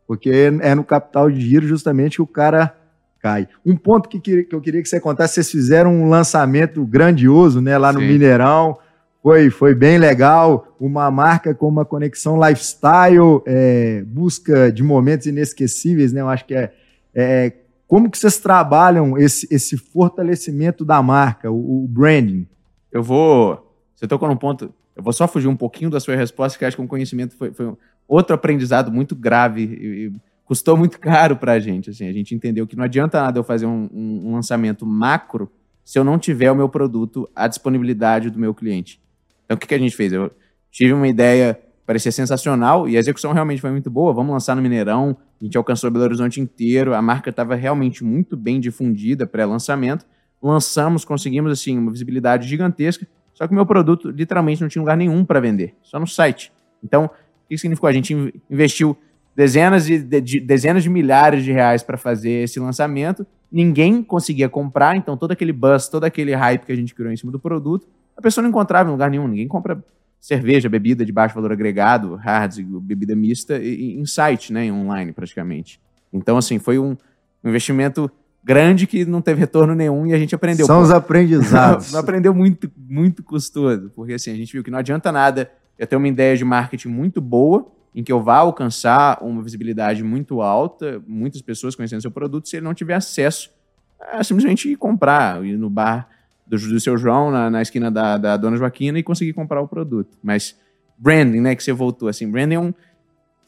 Porque 0.07 0.31
é 0.31 0.73
no 0.73 0.83
capital 0.83 1.29
de 1.29 1.39
giro 1.39 1.67
justamente 1.67 2.15
que 2.15 2.21
o 2.21 2.27
cara 2.27 2.75
cai. 3.19 3.47
Um 3.63 3.75
ponto 3.75 4.09
que, 4.09 4.19
que 4.19 4.55
eu 4.55 4.61
queria 4.61 4.81
que 4.81 4.89
você 4.89 4.99
contasse, 4.99 5.35
vocês 5.35 5.51
fizeram 5.51 5.93
um 5.93 6.09
lançamento 6.09 6.83
grandioso, 6.85 7.61
né, 7.61 7.77
lá 7.77 7.91
no 7.91 7.99
Sim. 7.99 8.07
Mineirão, 8.07 8.77
foi, 9.21 9.49
foi 9.49 9.75
bem 9.75 9.97
legal, 9.97 10.75
uma 10.79 11.11
marca 11.11 11.53
com 11.53 11.67
uma 11.67 11.83
conexão 11.83 12.39
lifestyle, 12.39 13.41
é, 13.45 14.01
busca 14.07 14.71
de 14.71 14.81
momentos 14.81 15.27
inesquecíveis, 15.27 16.13
né, 16.13 16.21
eu 16.21 16.29
acho 16.29 16.45
que 16.45 16.55
é, 16.55 16.71
é 17.13 17.53
como 17.85 18.09
que 18.09 18.17
vocês 18.17 18.37
trabalham 18.37 19.17
esse, 19.17 19.47
esse 19.51 19.77
fortalecimento 19.77 20.85
da 20.85 21.01
marca, 21.01 21.51
o, 21.51 21.83
o 21.83 21.87
branding? 21.87 22.47
Eu 22.91 23.03
vou, 23.03 23.75
você 23.95 24.07
tocou 24.07 24.29
num 24.29 24.37
ponto 24.37 24.73
eu 24.97 25.03
vou 25.03 25.13
só 25.13 25.27
fugir 25.27 25.47
um 25.47 25.55
pouquinho 25.55 25.91
da 25.91 25.99
sua 25.99 26.15
resposta, 26.15 26.57
que 26.57 26.65
acho 26.65 26.75
que 26.75 26.81
um 26.81 26.87
conhecimento 26.87 27.35
foi, 27.35 27.53
foi 27.53 27.71
outro 28.07 28.33
aprendizado 28.33 28.91
muito 28.91 29.15
grave 29.15 29.61
e, 29.63 30.07
e 30.07 30.13
custou 30.43 30.75
muito 30.75 30.97
caro 30.99 31.37
para 31.37 31.53
a 31.53 31.59
gente. 31.59 31.91
Assim, 31.91 32.07
a 32.07 32.11
gente 32.11 32.33
entendeu 32.33 32.65
que 32.65 32.75
não 32.75 32.83
adianta 32.83 33.21
nada 33.21 33.37
eu 33.37 33.43
fazer 33.43 33.67
um, 33.67 33.87
um, 33.93 34.27
um, 34.29 34.33
lançamento 34.33 34.85
macro 34.87 35.51
se 35.85 35.99
eu 35.99 36.03
não 36.03 36.17
tiver 36.17 36.51
o 36.51 36.55
meu 36.55 36.67
produto 36.67 37.29
à 37.35 37.47
disponibilidade 37.47 38.31
do 38.31 38.39
meu 38.39 38.55
cliente. 38.55 38.99
Então, 39.45 39.55
o 39.55 39.59
que, 39.59 39.67
que 39.67 39.75
a 39.75 39.79
gente 39.79 39.95
fez? 39.95 40.11
Eu 40.11 40.31
tive 40.71 40.93
uma 40.93 41.07
ideia, 41.07 41.57
parecia 41.85 42.11
sensacional, 42.11 42.89
e 42.89 42.97
a 42.97 42.99
execução 42.99 43.31
realmente 43.31 43.61
foi 43.61 43.71
muito 43.71 43.89
boa. 43.89 44.11
Vamos 44.11 44.33
lançar 44.33 44.55
no 44.55 44.61
Mineirão, 44.61 45.15
a 45.39 45.45
gente 45.45 45.57
alcançou 45.57 45.91
Belo 45.91 46.05
Horizonte 46.05 46.41
inteiro, 46.41 46.93
a 46.93 47.01
marca 47.01 47.29
estava 47.29 47.55
realmente 47.55 48.03
muito 48.03 48.35
bem 48.35 48.59
difundida 48.59 49.27
pré-lançamento. 49.27 50.05
Lançamos, 50.41 51.05
conseguimos 51.05 51.51
assim 51.51 51.77
uma 51.77 51.91
visibilidade 51.91 52.47
gigantesca 52.47 53.07
Só 53.37 53.45
que 53.45 53.53
o 53.53 53.55
meu 53.55 53.67
produto 53.67 54.09
literalmente 54.09 54.61
não 54.61 54.67
tinha 54.67 54.81
lugar 54.81 54.97
nenhum 54.97 55.23
para 55.23 55.39
vender, 55.39 55.75
só 55.83 55.99
no 55.99 56.07
site. 56.07 56.51
Então, 56.83 57.05
o 57.05 57.09
que 57.47 57.55
significou? 57.55 57.87
A 57.87 57.93
gente 57.93 58.33
investiu 58.49 58.97
dezenas 59.35 59.85
de, 59.85 59.99
de 59.99 60.39
dezenas 60.39 60.81
de 60.81 60.89
milhares 60.89 61.43
de 61.43 61.51
reais 61.51 61.83
para 61.83 61.97
fazer 61.97 62.31
esse 62.31 62.59
lançamento, 62.59 63.27
ninguém 63.51 64.01
conseguia 64.01 64.49
comprar, 64.49 64.97
então 64.97 65.15
todo 65.15 65.33
aquele 65.33 65.53
buzz, 65.53 65.87
todo 65.87 66.03
aquele 66.03 66.33
hype 66.33 66.65
que 66.65 66.71
a 66.71 66.75
gente 66.75 66.95
criou 66.95 67.11
em 67.11 67.15
cima 67.15 67.31
do 67.31 67.39
produto, 67.39 67.87
a 68.17 68.21
pessoa 68.23 68.41
não 68.41 68.49
encontrava 68.49 68.89
em 68.89 68.91
lugar 68.91 69.11
nenhum, 69.11 69.27
ninguém 69.27 69.47
compra 69.47 69.85
cerveja, 70.19 70.67
bebida 70.67 71.05
de 71.05 71.11
baixo 71.11 71.35
valor 71.35 71.51
agregado, 71.51 72.15
hards, 72.15 72.57
bebida 72.57 73.15
mista, 73.15 73.63
em 73.63 74.03
site, 74.07 74.51
né, 74.51 74.71
online 74.71 75.13
praticamente. 75.13 75.79
Então, 76.11 76.37
assim, 76.37 76.57
foi 76.57 76.79
um 76.79 76.97
investimento 77.43 78.09
grande 78.47 78.87
que 78.87 79.03
não 79.03 79.21
teve 79.21 79.41
retorno 79.41 79.75
nenhum 79.75 80.07
e 80.07 80.13
a 80.13 80.17
gente 80.17 80.33
aprendeu. 80.33 80.65
São 80.65 80.81
os 80.81 80.89
aprendizados. 80.89 81.93
aprendeu 81.93 82.33
muito, 82.33 82.71
muito 82.77 83.21
custoso, 83.21 83.91
porque 83.93 84.13
assim, 84.13 84.31
a 84.31 84.35
gente 84.35 84.53
viu 84.53 84.63
que 84.63 84.71
não 84.71 84.79
adianta 84.79 85.11
nada 85.11 85.51
eu 85.77 85.85
ter 85.85 85.97
uma 85.97 86.07
ideia 86.07 86.37
de 86.37 86.45
marketing 86.45 86.87
muito 86.87 87.19
boa, 87.19 87.67
em 87.93 88.01
que 88.01 88.11
eu 88.11 88.23
vá 88.23 88.37
alcançar 88.37 89.21
uma 89.21 89.43
visibilidade 89.43 90.01
muito 90.01 90.41
alta, 90.41 91.03
muitas 91.05 91.41
pessoas 91.41 91.75
conhecendo 91.75 92.01
seu 92.01 92.09
produto, 92.09 92.47
se 92.47 92.55
ele 92.55 92.63
não 92.63 92.73
tiver 92.73 92.93
acesso 92.93 93.51
a 93.99 94.23
simplesmente 94.23 94.71
ir 94.71 94.77
comprar, 94.77 95.43
ir 95.43 95.57
no 95.57 95.69
bar 95.69 96.07
do, 96.45 96.57
do 96.57 96.79
seu 96.79 96.97
João, 96.97 97.29
na, 97.29 97.49
na 97.49 97.61
esquina 97.61 97.91
da, 97.91 98.17
da 98.17 98.37
Dona 98.37 98.55
Joaquina 98.55 98.97
e 98.97 99.03
conseguir 99.03 99.33
comprar 99.33 99.61
o 99.61 99.67
produto. 99.67 100.17
Mas 100.23 100.55
branding, 100.97 101.41
né, 101.41 101.53
que 101.53 101.63
você 101.63 101.73
voltou, 101.73 102.07
assim, 102.07 102.31
branding 102.31 102.55
é 102.55 102.59
um... 102.59 102.73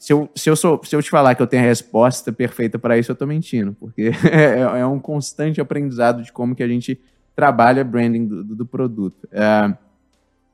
Se 0.00 0.14
eu, 0.14 0.30
se, 0.34 0.48
eu 0.48 0.56
sou, 0.56 0.80
se 0.82 0.96
eu 0.96 1.02
te 1.02 1.10
falar 1.10 1.34
que 1.34 1.42
eu 1.42 1.46
tenho 1.46 1.62
a 1.62 1.66
resposta 1.66 2.32
perfeita 2.32 2.78
para 2.78 2.96
isso, 2.96 3.10
eu 3.10 3.12
estou 3.12 3.28
mentindo, 3.28 3.76
porque 3.78 4.10
é, 4.32 4.60
é, 4.60 4.86
um 4.86 4.98
constante 4.98 5.60
aprendizado 5.60 6.22
de 6.22 6.32
como 6.32 6.54
que 6.54 6.62
a 6.62 6.66
gente 6.68 6.98
trabalha 7.36 7.84
branding 7.84 8.26
do, 8.26 8.42
do, 8.42 8.64
produto. 8.64 9.24
Uh, 9.24 9.76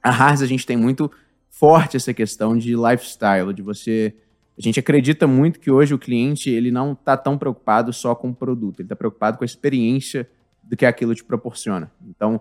a 0.02 0.10
Harz, 0.10 0.42
a 0.42 0.46
gente 0.46 0.66
tem 0.66 0.76
muito 0.76 1.08
forte 1.48 1.96
essa 1.96 2.12
questão 2.12 2.58
de 2.58 2.74
lifestyle, 2.74 3.54
de 3.54 3.62
você. 3.62 4.16
A 4.58 4.60
gente 4.60 4.80
acredita 4.80 5.28
muito 5.28 5.60
que 5.60 5.70
hoje 5.70 5.94
o 5.94 5.98
cliente 5.98 6.50
ele 6.50 6.72
não 6.72 6.94
está 6.94 7.16
tão 7.16 7.38
preocupado 7.38 7.92
só 7.92 8.16
com 8.16 8.30
o 8.30 8.34
produto, 8.34 8.80
ele 8.80 8.86
está 8.86 8.96
preocupado 8.96 9.38
com 9.38 9.44
a 9.44 9.46
experiência 9.46 10.28
do 10.60 10.76
que 10.76 10.84
aquilo 10.84 11.14
te 11.14 11.22
proporciona. 11.22 11.88
Então, 12.04 12.40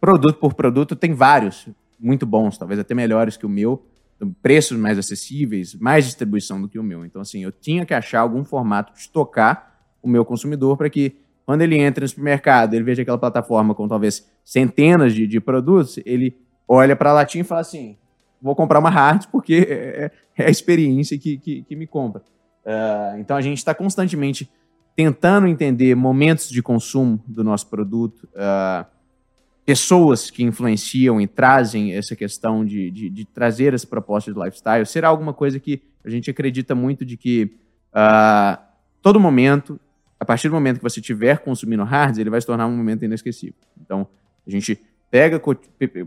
produto 0.00 0.38
por 0.38 0.54
produto, 0.54 0.94
tem 0.94 1.14
vários 1.14 1.66
muito 1.98 2.24
bons, 2.24 2.56
talvez 2.56 2.78
até 2.78 2.94
melhores 2.94 3.36
que 3.36 3.44
o 3.44 3.48
meu, 3.48 3.84
preços 4.42 4.78
mais 4.78 4.98
acessíveis, 4.98 5.74
mais 5.74 6.04
distribuição 6.04 6.60
do 6.60 6.68
que 6.68 6.78
o 6.78 6.82
meu. 6.82 7.04
Então, 7.04 7.20
assim, 7.20 7.42
eu 7.42 7.52
tinha 7.52 7.84
que 7.84 7.94
achar 7.94 8.20
algum 8.20 8.44
formato 8.44 8.92
de 8.94 9.08
tocar 9.08 9.74
o 10.02 10.08
meu 10.08 10.24
consumidor 10.24 10.76
para 10.76 10.88
que, 10.88 11.16
quando 11.44 11.62
ele 11.62 11.76
entra 11.76 12.02
no 12.04 12.08
supermercado, 12.08 12.74
ele 12.74 12.84
veja 12.84 13.02
aquela 13.02 13.18
plataforma 13.18 13.74
com 13.74 13.88
talvez 13.88 14.28
centenas 14.44 15.14
de, 15.14 15.26
de 15.26 15.40
produtos, 15.40 15.98
ele 16.04 16.36
olha 16.68 16.94
para 16.94 17.10
a 17.10 17.14
latinha 17.14 17.42
e 17.42 17.46
fala 17.46 17.60
assim: 17.60 17.96
vou 18.40 18.54
comprar 18.54 18.78
uma 18.78 18.90
hard 18.90 19.26
porque 19.32 19.66
é, 19.68 20.04
é, 20.04 20.10
é 20.44 20.46
a 20.46 20.50
experiência 20.50 21.18
que, 21.18 21.38
que, 21.38 21.62
que 21.62 21.76
me 21.76 21.86
compra. 21.86 22.22
Uh, 22.64 23.18
então 23.18 23.36
a 23.36 23.40
gente 23.40 23.58
está 23.58 23.74
constantemente 23.74 24.50
tentando 24.96 25.46
entender 25.46 25.94
momentos 25.94 26.48
de 26.48 26.62
consumo 26.62 27.22
do 27.26 27.42
nosso 27.42 27.68
produto, 27.68 28.28
uh, 28.34 28.86
pessoas 29.64 30.30
que 30.30 30.42
influenciam 30.42 31.20
e 31.20 31.26
trazem 31.26 31.94
essa 31.94 32.14
questão 32.14 32.64
de, 32.64 32.90
de, 32.90 33.08
de, 33.08 33.24
trazer 33.24 33.72
essa 33.72 33.86
proposta 33.86 34.32
de 34.32 34.38
lifestyle, 34.38 34.84
será 34.84 35.08
alguma 35.08 35.32
coisa 35.32 35.58
que 35.58 35.82
a 36.04 36.10
gente 36.10 36.30
acredita 36.30 36.74
muito 36.74 37.04
de 37.04 37.16
que 37.16 37.50
uh, 37.94 38.62
todo 39.00 39.18
momento, 39.18 39.80
a 40.20 40.24
partir 40.24 40.48
do 40.48 40.54
momento 40.54 40.78
que 40.78 40.82
você 40.82 41.00
estiver 41.00 41.38
consumindo 41.38 41.82
hards, 41.82 42.18
ele 42.18 42.28
vai 42.28 42.40
se 42.40 42.46
tornar 42.46 42.66
um 42.66 42.76
momento 42.76 43.04
inesquecível. 43.04 43.54
Então, 43.80 44.06
a 44.46 44.50
gente 44.50 44.78
pega 45.10 45.40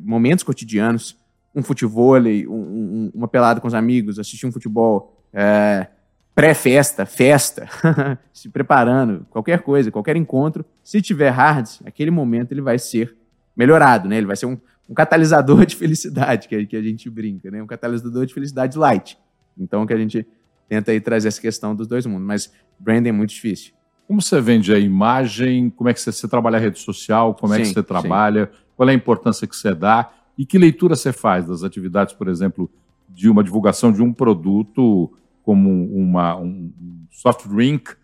momentos 0.04 0.44
cotidianos, 0.44 1.18
um 1.56 1.64
futevôlei, 1.64 2.48
um, 2.48 2.52
um, 2.52 3.12
uma 3.16 3.28
pelada 3.28 3.60
com 3.60 3.68
os 3.68 3.74
amigos, 3.74 4.20
assistir 4.20 4.46
um 4.46 4.52
futebol 4.52 5.18
é, 5.34 5.88
pré-festa, 6.36 7.04
festa, 7.08 7.68
se 8.32 8.50
preparando, 8.50 9.26
qualquer 9.32 9.64
coisa, 9.64 9.90
qualquer 9.90 10.16
encontro, 10.16 10.64
se 10.84 11.02
tiver 11.02 11.30
hards, 11.30 11.82
aquele 11.84 12.12
momento 12.12 12.52
ele 12.52 12.62
vai 12.62 12.78
ser 12.78 13.18
melhorado, 13.58 14.08
né? 14.08 14.18
Ele 14.18 14.28
vai 14.28 14.36
ser 14.36 14.46
um, 14.46 14.58
um 14.88 14.94
catalisador 14.94 15.66
de 15.68 15.76
felicidade, 15.76 16.48
que 16.48 16.56
a, 16.56 16.66
que 16.66 16.76
a 16.76 16.82
gente 16.82 17.10
brinca, 17.10 17.50
né? 17.50 17.62
Um 17.62 17.68
catalisador 17.68 18.26
de 18.26 18.34
felicidade 18.34 18.78
light. 18.78 19.18
Então, 19.58 19.86
que 19.88 19.94
a 19.94 19.98
gente 19.98 20.26
tenta 20.70 20.92
aí 20.92 21.02
trazer 21.02 21.30
essa 21.30 21.42
questão 21.42 21.76
dos 21.76 21.88
dois 21.88 22.06
mundos. 22.06 22.26
Mas 22.26 22.54
branding 22.80 23.10
é 23.10 23.12
muito 23.12 23.32
difícil. 23.32 23.74
Como 24.08 24.22
você 24.22 24.40
vende 24.40 24.74
a 24.74 24.80
imagem? 24.80 25.70
Como 25.72 25.90
é 25.90 25.94
que 25.94 26.00
você, 26.00 26.12
você 26.12 26.28
trabalha 26.28 26.58
a 26.58 26.60
rede 26.60 26.80
social? 26.80 27.34
Como 27.34 27.54
é 27.54 27.58
sim, 27.58 27.64
que 27.64 27.70
você 27.70 27.84
trabalha? 27.84 28.46
Sim. 28.46 28.60
Qual 28.76 28.88
é 28.88 28.92
a 28.92 28.96
importância 28.96 29.48
que 29.48 29.56
você 29.56 29.74
dá? 29.74 30.12
E 30.38 30.46
que 30.46 30.58
leitura 30.58 30.96
você 30.96 31.12
faz 31.12 31.48
das 31.48 31.64
atividades, 31.64 32.14
por 32.14 32.28
exemplo, 32.28 32.70
de 33.10 33.28
uma 33.30 33.44
divulgação 33.44 33.92
de 33.92 34.02
um 34.02 34.14
produto 34.14 35.12
como 35.42 35.70
uma, 35.94 36.36
um 36.38 36.72
soft 37.12 37.48
drink 37.48 37.96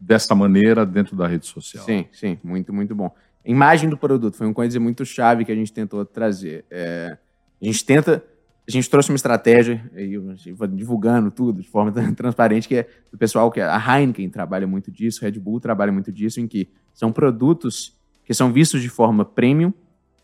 dessa 0.00 0.34
maneira 0.34 0.86
dentro 0.86 1.14
da 1.14 1.26
rede 1.26 1.46
social? 1.46 1.84
Sim, 1.84 2.06
sim, 2.12 2.38
muito, 2.42 2.72
muito 2.72 2.94
bom. 2.94 3.14
Imagem 3.44 3.88
do 3.88 3.96
produto 3.96 4.36
foi 4.36 4.46
uma 4.46 4.54
coisa 4.54 4.78
muito 4.78 5.04
chave 5.04 5.44
que 5.44 5.52
a 5.52 5.54
gente 5.54 5.72
tentou 5.72 6.04
trazer. 6.04 6.64
É, 6.70 7.16
a 7.60 7.64
gente 7.64 7.84
tenta, 7.84 8.24
a 8.66 8.70
gente 8.70 8.88
trouxe 8.88 9.10
uma 9.10 9.16
estratégia, 9.16 9.90
divulgando 10.70 11.30
tudo 11.30 11.60
de 11.60 11.68
forma 11.68 11.92
transparente, 12.14 12.68
que 12.68 12.76
é 12.76 12.88
do 13.10 13.18
pessoal 13.18 13.50
que 13.50 13.60
a 13.60 13.76
Heineken 13.76 14.30
trabalha 14.30 14.66
muito 14.66 14.90
disso, 14.90 15.22
Red 15.22 15.32
Bull 15.32 15.60
trabalha 15.60 15.90
muito 15.90 16.12
disso, 16.12 16.40
em 16.40 16.46
que 16.46 16.68
são 16.94 17.10
produtos 17.12 17.96
que 18.24 18.32
são 18.32 18.52
vistos 18.52 18.80
de 18.80 18.88
forma 18.88 19.24
premium. 19.24 19.72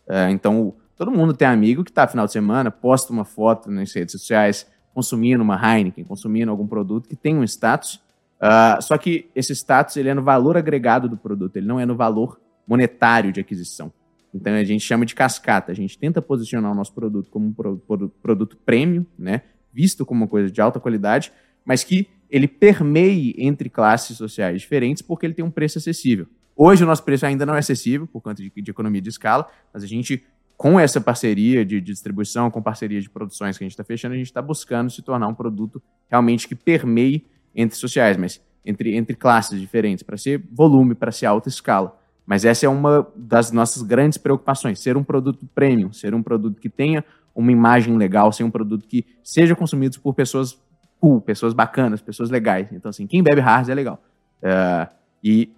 É, 0.07 0.31
então, 0.31 0.75
Todo 0.99 1.11
mundo 1.11 1.33
tem 1.33 1.47
amigo 1.47 1.81
que 1.85 1.91
está 1.91 2.05
final 2.05 2.25
de 2.25 2.33
semana, 2.33 2.69
posta 2.69 3.13
uma 3.13 3.23
foto 3.23 3.71
nas 3.71 3.93
redes 3.93 4.11
sociais, 4.11 4.67
consumindo 4.93 5.41
uma 5.41 5.55
Heineken, 5.55 6.03
consumindo 6.03 6.51
algum 6.51 6.67
produto 6.67 7.07
que 7.07 7.15
tem 7.15 7.37
um 7.37 7.43
status. 7.45 8.01
Uh, 8.35 8.81
só 8.81 8.97
que 8.97 9.29
esse 9.33 9.55
status 9.55 9.95
ele 9.95 10.09
é 10.09 10.13
no 10.13 10.21
valor 10.21 10.57
agregado 10.57 11.07
do 11.07 11.15
produto, 11.15 11.55
ele 11.55 11.65
não 11.65 11.79
é 11.79 11.85
no 11.85 11.95
valor 11.95 12.37
monetário 12.69 13.31
de 13.31 13.39
aquisição. 13.39 13.91
Então 14.31 14.53
a 14.53 14.63
gente 14.63 14.81
chama 14.81 15.07
de 15.07 15.15
cascata. 15.15 15.71
A 15.71 15.75
gente 15.75 15.97
tenta 15.97 16.21
posicionar 16.21 16.71
o 16.71 16.75
nosso 16.75 16.93
produto 16.93 17.31
como 17.31 17.47
um 17.47 17.53
pro, 17.53 17.77
pro, 17.77 18.09
produto 18.21 18.55
premium, 18.57 19.03
né? 19.17 19.41
visto 19.73 20.05
como 20.05 20.21
uma 20.21 20.27
coisa 20.27 20.51
de 20.51 20.61
alta 20.61 20.79
qualidade, 20.79 21.31
mas 21.65 21.83
que 21.83 22.07
ele 22.29 22.47
permeie 22.47 23.33
entre 23.39 23.69
classes 23.69 24.15
sociais 24.15 24.61
diferentes 24.61 25.01
porque 25.01 25.25
ele 25.25 25.33
tem 25.33 25.43
um 25.43 25.49
preço 25.49 25.79
acessível. 25.79 26.27
Hoje 26.55 26.83
o 26.83 26.87
nosso 26.87 27.03
preço 27.03 27.25
ainda 27.25 27.43
não 27.43 27.55
é 27.55 27.59
acessível 27.59 28.05
por 28.05 28.21
conta 28.21 28.43
de, 28.43 28.51
de 28.55 28.71
economia 28.71 29.01
de 29.01 29.09
escala, 29.09 29.47
mas 29.73 29.83
a 29.83 29.87
gente 29.87 30.23
com 30.55 30.77
essa 30.77 30.99
parceria 30.99 31.65
de, 31.65 31.79
de 31.79 31.93
distribuição, 31.93 32.51
com 32.51 32.61
parceria 32.61 32.99
de 32.99 33.09
produções 33.09 33.57
que 33.57 33.63
a 33.63 33.65
gente 33.65 33.71
está 33.71 33.83
fechando, 33.83 34.13
a 34.13 34.17
gente 34.17 34.27
está 34.27 34.41
buscando 34.41 34.91
se 34.91 35.01
tornar 35.01 35.27
um 35.27 35.33
produto 35.33 35.81
realmente 36.09 36.49
que 36.49 36.53
permeie 36.53 37.25
entre 37.55 37.77
sociais, 37.77 38.17
mas 38.17 38.41
entre, 38.65 38.93
entre 38.93 39.15
classes 39.15 39.59
diferentes, 39.59 40.03
para 40.03 40.17
ser 40.17 40.43
volume, 40.51 40.93
para 40.93 41.11
ser 41.11 41.27
alta 41.27 41.47
escala. 41.47 41.98
Mas 42.29 42.45
essa 42.45 42.63
é 42.63 42.69
uma 42.69 43.07
das 43.15 43.51
nossas 43.51 43.81
grandes 43.81 44.19
preocupações, 44.19 44.79
ser 44.79 44.95
um 44.95 45.03
produto 45.03 45.47
premium, 45.55 45.91
ser 45.91 46.13
um 46.13 46.21
produto 46.21 46.61
que 46.61 46.69
tenha 46.69 47.03
uma 47.33 47.51
imagem 47.51 47.97
legal, 47.97 48.31
ser 48.31 48.43
um 48.43 48.51
produto 48.51 48.87
que 48.87 49.03
seja 49.23 49.55
consumido 49.55 49.99
por 49.99 50.13
pessoas 50.13 50.55
cool, 50.99 51.19
pessoas 51.19 51.55
bacanas, 51.55 52.03
pessoas 52.03 52.29
legais. 52.29 52.67
Então, 52.71 52.89
assim, 52.89 53.07
quem 53.07 53.23
bebe 53.23 53.41
Haas 53.41 53.67
é 53.67 53.73
legal. 53.73 53.99
Uh, 54.43 54.87
e 55.23 55.51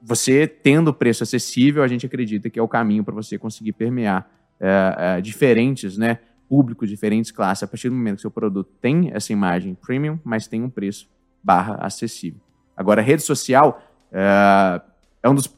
você 0.00 0.46
tendo 0.46 0.94
preço 0.94 1.24
acessível, 1.24 1.82
a 1.82 1.88
gente 1.88 2.06
acredita 2.06 2.48
que 2.48 2.60
é 2.60 2.62
o 2.62 2.68
caminho 2.68 3.02
para 3.02 3.12
você 3.12 3.36
conseguir 3.36 3.72
permear 3.72 4.30
é, 4.60 5.16
é, 5.16 5.20
diferentes, 5.20 5.98
né, 5.98 6.20
públicos, 6.48 6.88
diferentes 6.88 7.32
classes, 7.32 7.64
a 7.64 7.66
partir 7.66 7.88
do 7.88 7.96
momento 7.96 8.16
que 8.16 8.20
seu 8.20 8.30
produto 8.30 8.70
tem 8.80 9.10
essa 9.12 9.32
imagem 9.32 9.74
premium, 9.74 10.20
mas 10.22 10.46
tem 10.46 10.62
um 10.62 10.70
preço 10.70 11.08
barra 11.42 11.74
acessível. 11.80 12.40
Agora, 12.76 13.02
rede 13.02 13.22
social 13.22 13.82
é 14.12 15.28
um 15.28 15.34
dos 15.34 15.48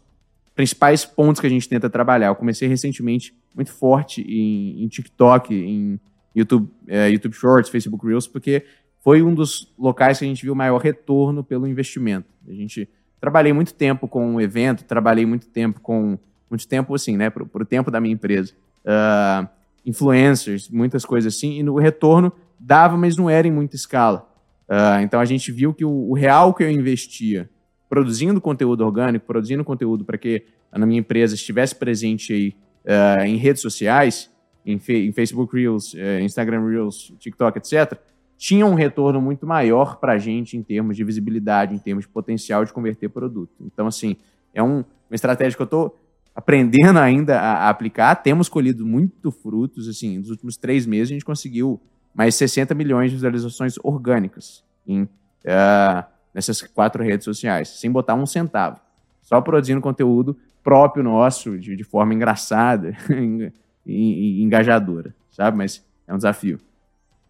principais 0.57 1.05
pontos 1.05 1.41
que 1.41 1.47
a 1.47 1.51
gente 1.51 1.69
tenta 1.69 1.89
trabalhar. 1.89 2.29
Eu 2.29 2.35
comecei 2.35 2.67
recentemente 2.67 3.33
muito 3.55 3.71
forte 3.71 4.23
em, 4.23 4.83
em 4.83 4.89
TikTok, 4.89 5.55
em 5.55 6.01
YouTube, 6.35 6.69
é, 6.89 7.09
YouTube 7.11 7.35
Shorts, 7.35 7.71
Facebook 7.71 8.05
Reels, 8.05 8.27
porque 8.27 8.65
foi 9.05 9.23
um 9.23 9.33
dos 9.35 9.73
locais 9.79 10.19
que 10.19 10.25
a 10.25 10.29
gente 10.29 10.43
viu 10.43 10.55
maior 10.55 10.79
retorno 10.79 11.45
pelo 11.45 11.67
investimento. 11.67 12.27
A 12.49 12.53
gente 12.53 12.89
trabalhei 13.21 13.53
muito 13.53 13.73
tempo 13.75 14.09
com 14.09 14.27
um 14.35 14.41
evento, 14.41 14.83
trabalhei 14.85 15.25
muito 15.25 15.47
tempo 15.47 15.81
com 15.81 16.19
muito 16.51 16.67
tempo 16.67 16.95
assim, 16.95 17.17
né, 17.17 17.29
para 17.29 17.43
o 17.43 17.65
tempo 17.65 17.91
da 17.91 18.01
minha 18.01 18.15
empresa, 18.15 18.53
uh, 18.85 19.49
influencers, 19.85 20.69
muitas 20.69 21.05
coisas 21.05 21.35
assim, 21.35 21.59
e 21.59 21.63
no 21.63 21.77
retorno 21.77 22.33
dava, 22.59 22.97
mas 22.97 23.17
não 23.17 23.29
era 23.29 23.47
em 23.47 23.51
muita 23.51 23.77
escala. 23.77 24.29
Uh, 24.69 25.01
então 25.03 25.21
a 25.21 25.25
gente 25.25 25.53
viu 25.53 25.73
que 25.73 25.85
o, 25.85 26.11
o, 26.11 26.15
real 26.15 26.53
que 26.53 26.65
eu 26.65 26.71
investia 26.71 27.49
produzindo 27.89 28.41
conteúdo 28.41 28.85
orgânico, 28.85 29.27
produzindo 29.27 29.65
conteúdo 29.65 30.05
para 30.05 30.19
que 30.19 30.45
na 30.73 30.85
minha 30.87 31.01
empresa 31.01 31.35
estivesse 31.35 31.75
presente 31.75 32.33
aí 32.33 32.55
uh, 32.85 33.25
em 33.25 33.37
redes 33.37 33.63
sociais, 33.63 34.31
em, 34.65 34.81
em 34.89 35.13
Facebook 35.13 35.57
Reels, 35.57 35.95
Instagram 36.23 36.69
Reels, 36.69 37.13
TikTok, 37.19 37.59
etc., 37.59 37.99
tinha 38.37 38.67
um 38.67 38.75
retorno 38.75 39.21
muito 39.21 39.47
maior 39.47 39.97
para 39.97 40.13
a 40.13 40.19
gente 40.19 40.57
em 40.57 40.63
termos 40.63 40.97
de 40.97 41.05
visibilidade, 41.05 41.75
em 41.75 41.79
termos 41.79 42.05
de 42.05 42.11
potencial 42.11 42.65
de 42.65 42.73
converter 42.73 43.09
produto. 43.09 43.55
Então, 43.61 43.87
assim, 43.87 44.17
é 44.53 44.63
um, 44.63 44.79
uma 45.09 45.15
estratégia 45.15 45.57
que 45.57 45.63
eu 45.63 45.65
estou 45.65 45.99
aprendendo 46.35 46.99
ainda 46.99 47.41
a, 47.41 47.67
a, 47.67 47.69
aplicar. 47.71 48.15
Temos 48.17 48.49
colhido 48.49 48.85
muito 48.85 49.31
frutos. 49.31 49.89
Assim, 49.89 50.19
nos 50.19 50.29
últimos 50.29 50.57
três 50.57 50.85
meses 50.85 51.11
a 51.11 51.15
gente 51.15 51.25
conseguiu 51.25 51.81
mais 52.15 52.35
60 52.35 52.75
milhões 52.75 53.11
de 53.11 53.17
visualizações 53.17 53.77
orgânicas 53.83 54.63
em, 54.87 55.03
uh, 55.03 56.05
nessas 56.37 56.61
quatro 56.61 57.03
redes 57.03 57.25
sociais, 57.25 57.81
sem 57.81 57.91
botar 57.91 58.15
um 58.15 58.27
centavo. 58.27 58.79
Só 59.23 59.41
produzindo 59.41 59.81
conteúdo 59.81 60.37
próprio 60.63 61.03
nosso, 61.03 61.59
de, 61.59 61.75
de 61.75 61.83
forma 61.83 62.13
engraçada 62.13 62.95
e 63.87 64.43
engajadora, 64.43 65.15
sabe? 65.31 65.57
Mas 65.57 65.83
é 66.07 66.13
um 66.13 66.19
desafio. 66.19 66.61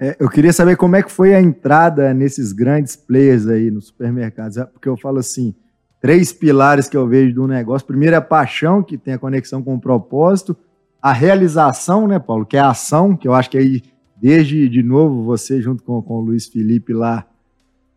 É, 0.01 0.17
eu 0.19 0.29
queria 0.29 0.53
saber 0.53 0.77
como 0.77 0.97
é 0.97 1.05
que 1.05 1.11
foi 1.11 1.35
a 1.37 1.41
entrada 1.41 2.13
nesses 2.13 2.53
grandes 2.53 2.97
players 2.97 3.47
aí 3.47 3.71
nos 3.71 3.87
supermercados, 3.87 4.59
porque 4.73 4.89
eu 4.89 4.97
falo 4.97 5.21
assim, 5.21 5.55
três 6.01 6.33
pilares 6.33 6.89
que 6.89 6.97
eu 6.97 7.07
vejo 7.07 7.33
do 7.33 7.47
negócio. 7.47 7.87
Primeiro 7.87 8.17
é 8.17 8.19
a 8.19 8.23
paixão, 8.23 8.83
que 8.83 8.99
tem 8.99 9.15
a 9.15 9.19
conexão 9.19 9.63
com 9.63 9.77
o 9.77 9.81
propósito, 9.81 10.57
a 11.01 11.13
realização, 11.13 12.09
né, 12.09 12.19
Paulo, 12.19 12.45
que 12.45 12.57
é 12.57 12.61
a 12.61 12.71
ação, 12.71 13.17
que 13.17 13.29
eu 13.29 13.35
acho 13.35 13.51
que 13.51 13.57
aí, 13.57 13.83
desde 14.17 14.69
de 14.69 14.83
novo, 14.83 15.23
você 15.23 15.63
junto 15.63 15.85
com, 15.85 16.03
com 16.03 16.15
o 16.15 16.21
Luiz 16.21 16.49
Felipe 16.49 16.93
lá, 16.93 17.25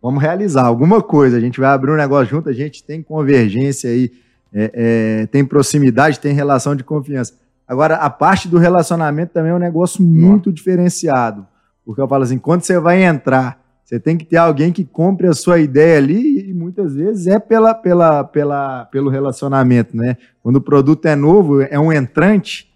vamos 0.01 0.22
realizar 0.22 0.65
alguma 0.65 1.01
coisa. 1.01 1.38
A 1.38 1.39
gente 1.39 1.60
vai 1.60 1.70
abrir 1.70 1.91
um 1.91 1.98
negócio 1.98 2.27
junto, 2.27 2.50
a 2.50 2.53
gente 2.53 2.84
tem 2.84 3.01
convergência 3.01 3.89
aí, 3.89 4.12
é, 4.53 4.72
é, 4.74 5.25
tem 5.27 5.46
proximidade, 5.46 6.20
tem 6.20 6.34
relação 6.34 6.75
de 6.75 6.84
confiança. 6.84 7.34
Agora, 7.68 7.96
a 7.96 8.10
parte 8.10 8.48
do 8.48 8.58
relacionamento 8.58 9.34
também 9.34 9.51
é 9.51 9.56
um 9.56 9.60
negócio 9.60 10.03
muito 10.03 10.51
diferenciado. 10.51 11.46
Porque 11.86 12.01
eu 12.01 12.08
falo 12.08 12.24
assim, 12.24 12.38
quando 12.38 12.63
você 12.63 12.79
vai 12.79 13.03
entrar, 13.03 13.60
você 13.84 14.00
tem 14.00 14.18
que 14.18 14.25
ter 14.25 14.38
alguém 14.38 14.72
que 14.72 14.84
compre 14.84 15.27
a 15.27 15.34
sua 15.34 15.60
ideia 15.60 15.98
ali 15.98 16.50
e 16.50 16.53
muitas 16.53 16.96
vezes 16.96 17.27
é 17.27 17.39
pela, 17.39 17.74
pela, 17.74 18.24
pela, 18.24 18.86
pelo 18.86 19.10
relacionamento, 19.10 19.98
né? 19.98 20.15
Quando 20.44 20.58
o 20.58 20.62
produto 20.62 21.06
é 21.08 21.15
novo, 21.15 21.62
é 21.62 21.79
um 21.79 21.91
entrante. 21.91 22.72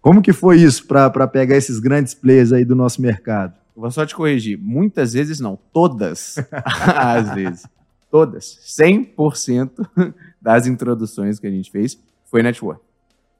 Como 0.00 0.22
que 0.22 0.32
foi 0.32 0.58
isso 0.58 0.86
para 0.86 1.26
pegar 1.26 1.56
esses 1.56 1.78
grandes 1.78 2.14
players 2.14 2.52
aí 2.52 2.64
do 2.64 2.76
nosso 2.76 3.00
mercado? 3.00 3.57
Vou 3.78 3.92
só 3.92 4.04
te 4.04 4.12
corrigir. 4.12 4.58
Muitas 4.58 5.12
vezes 5.12 5.38
não, 5.38 5.56
todas 5.72 6.34
as 6.96 7.32
vezes. 7.32 7.64
Todas. 8.10 8.58
100% 8.66 10.14
das 10.42 10.66
introduções 10.66 11.38
que 11.38 11.46
a 11.46 11.50
gente 11.50 11.70
fez 11.70 11.96
foi 12.24 12.42
network. 12.42 12.82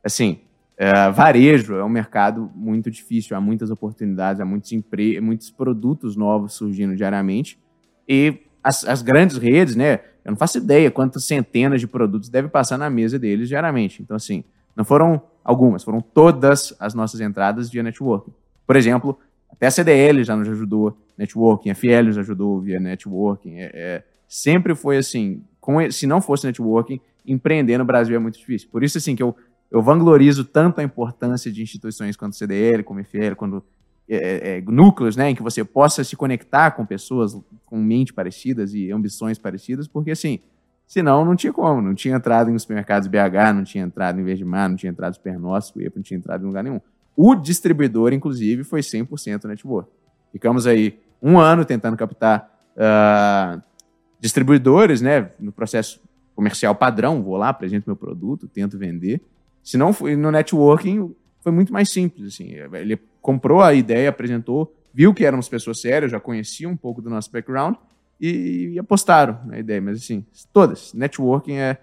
Assim, 0.04 0.38
é, 0.76 1.10
varejo 1.10 1.74
é 1.74 1.82
um 1.82 1.88
mercado 1.88 2.48
muito 2.54 2.88
difícil, 2.88 3.36
há 3.36 3.40
muitas 3.40 3.68
oportunidades, 3.68 4.40
há 4.40 4.44
muitos, 4.44 4.70
empre... 4.70 5.20
muitos 5.20 5.50
produtos 5.50 6.14
novos 6.14 6.52
surgindo 6.52 6.94
diariamente. 6.94 7.58
E 8.08 8.38
as, 8.62 8.84
as, 8.84 9.02
grandes 9.02 9.38
redes, 9.38 9.74
né? 9.74 9.94
Eu 10.24 10.30
não 10.30 10.36
faço 10.36 10.58
ideia 10.58 10.88
quantas 10.88 11.24
centenas 11.24 11.80
de 11.80 11.88
produtos 11.88 12.28
devem 12.28 12.48
passar 12.48 12.78
na 12.78 12.88
mesa 12.88 13.18
deles 13.18 13.48
diariamente. 13.48 14.02
Então, 14.02 14.16
assim, 14.16 14.44
não 14.76 14.84
foram 14.84 15.20
algumas, 15.42 15.82
foram 15.82 16.00
todas 16.00 16.76
as 16.78 16.94
nossas 16.94 17.20
entradas 17.20 17.68
via 17.68 17.82
networking. 17.82 18.32
Por 18.64 18.76
exemplo, 18.76 19.18
até 19.58 19.66
a 19.66 19.70
CDL 19.70 20.24
já 20.24 20.34
nos 20.34 20.48
ajudou 20.48 20.96
networking, 21.18 21.70
a 21.70 21.74
Fiel 21.74 22.04
nos 22.04 22.16
ajudou 22.16 22.60
via 22.60 22.80
networking. 22.80 23.56
É, 23.56 23.70
é, 23.74 24.04
sempre 24.26 24.74
foi 24.74 24.96
assim, 24.96 25.44
com, 25.60 25.90
se 25.90 26.06
não 26.06 26.22
fosse 26.22 26.46
networking, 26.46 26.98
empreender 27.26 27.76
no 27.76 27.84
Brasil 27.84 28.16
é 28.16 28.18
muito 28.18 28.38
difícil. 28.38 28.68
Por 28.70 28.82
isso, 28.82 28.96
assim, 28.96 29.14
que 29.14 29.22
eu 29.22 29.36
eu 29.70 29.82
vanglorizo 29.82 30.44
tanto 30.44 30.80
a 30.80 30.84
importância 30.84 31.52
de 31.52 31.62
instituições 31.62 32.16
como 32.16 32.32
CDL, 32.32 32.82
como 32.82 33.00
IFL, 33.00 33.34
quando 33.36 33.62
é, 34.08 34.16
é, 34.16 34.58
é, 34.58 34.60
núcleos, 34.62 35.16
né, 35.16 35.30
em 35.30 35.34
que 35.34 35.42
você 35.42 35.62
possa 35.62 36.02
se 36.02 36.16
conectar 36.16 36.70
com 36.70 36.86
pessoas 36.86 37.38
com 37.66 37.76
mente 37.78 38.12
parecidas 38.12 38.72
e 38.72 38.90
ambições 38.90 39.38
parecidas, 39.38 39.86
porque 39.86 40.10
assim, 40.10 40.40
senão 40.86 41.24
não 41.24 41.36
tinha 41.36 41.52
como, 41.52 41.82
não 41.82 41.94
tinha 41.94 42.16
entrado 42.16 42.50
em 42.50 42.58
supermercados 42.58 43.06
BH, 43.06 43.54
não 43.54 43.64
tinha 43.64 43.84
entrado 43.84 44.18
em 44.18 44.24
Verdemar, 44.24 44.70
não 44.70 44.76
tinha 44.76 44.90
entrado 44.90 45.12
em 45.12 45.16
Supernosso, 45.16 45.74
não 45.94 46.02
tinha 46.02 46.16
entrado 46.16 46.42
em 46.42 46.46
lugar 46.46 46.64
nenhum. 46.64 46.80
O 47.20 47.34
distribuidor, 47.34 48.12
inclusive, 48.12 48.62
foi 48.62 48.80
100% 48.80 49.46
network. 49.46 49.90
Ficamos 50.30 50.68
aí 50.68 51.00
um 51.20 51.36
ano 51.36 51.64
tentando 51.64 51.96
captar 51.96 52.48
uh, 52.76 53.60
distribuidores, 54.20 55.00
né, 55.00 55.32
no 55.40 55.50
processo 55.50 56.00
comercial 56.32 56.76
padrão, 56.76 57.20
vou 57.20 57.36
lá, 57.36 57.48
apresento 57.48 57.88
meu 57.88 57.96
produto, 57.96 58.46
tento 58.46 58.78
vender, 58.78 59.20
se 59.64 59.76
não 59.76 59.90
no 60.16 60.30
networking, 60.30 61.12
foi 61.40 61.50
muito 61.50 61.72
mais 61.72 61.90
simples. 61.90 62.34
Assim. 62.34 62.52
Ele 62.74 62.96
comprou 63.20 63.62
a 63.62 63.74
ideia, 63.74 64.10
apresentou, 64.10 64.72
viu 64.94 65.12
que 65.12 65.24
éramos 65.24 65.48
pessoas 65.48 65.80
sérias, 65.80 66.12
já 66.12 66.20
conhecia 66.20 66.68
um 66.68 66.76
pouco 66.76 67.02
do 67.02 67.10
nosso 67.10 67.32
background 67.32 67.74
e, 68.20 68.74
e 68.74 68.78
apostaram 68.78 69.40
na 69.44 69.58
ideia. 69.58 69.80
Mas 69.82 69.98
assim, 69.98 70.24
todas. 70.52 70.94
Networking 70.94 71.56
é, 71.56 71.78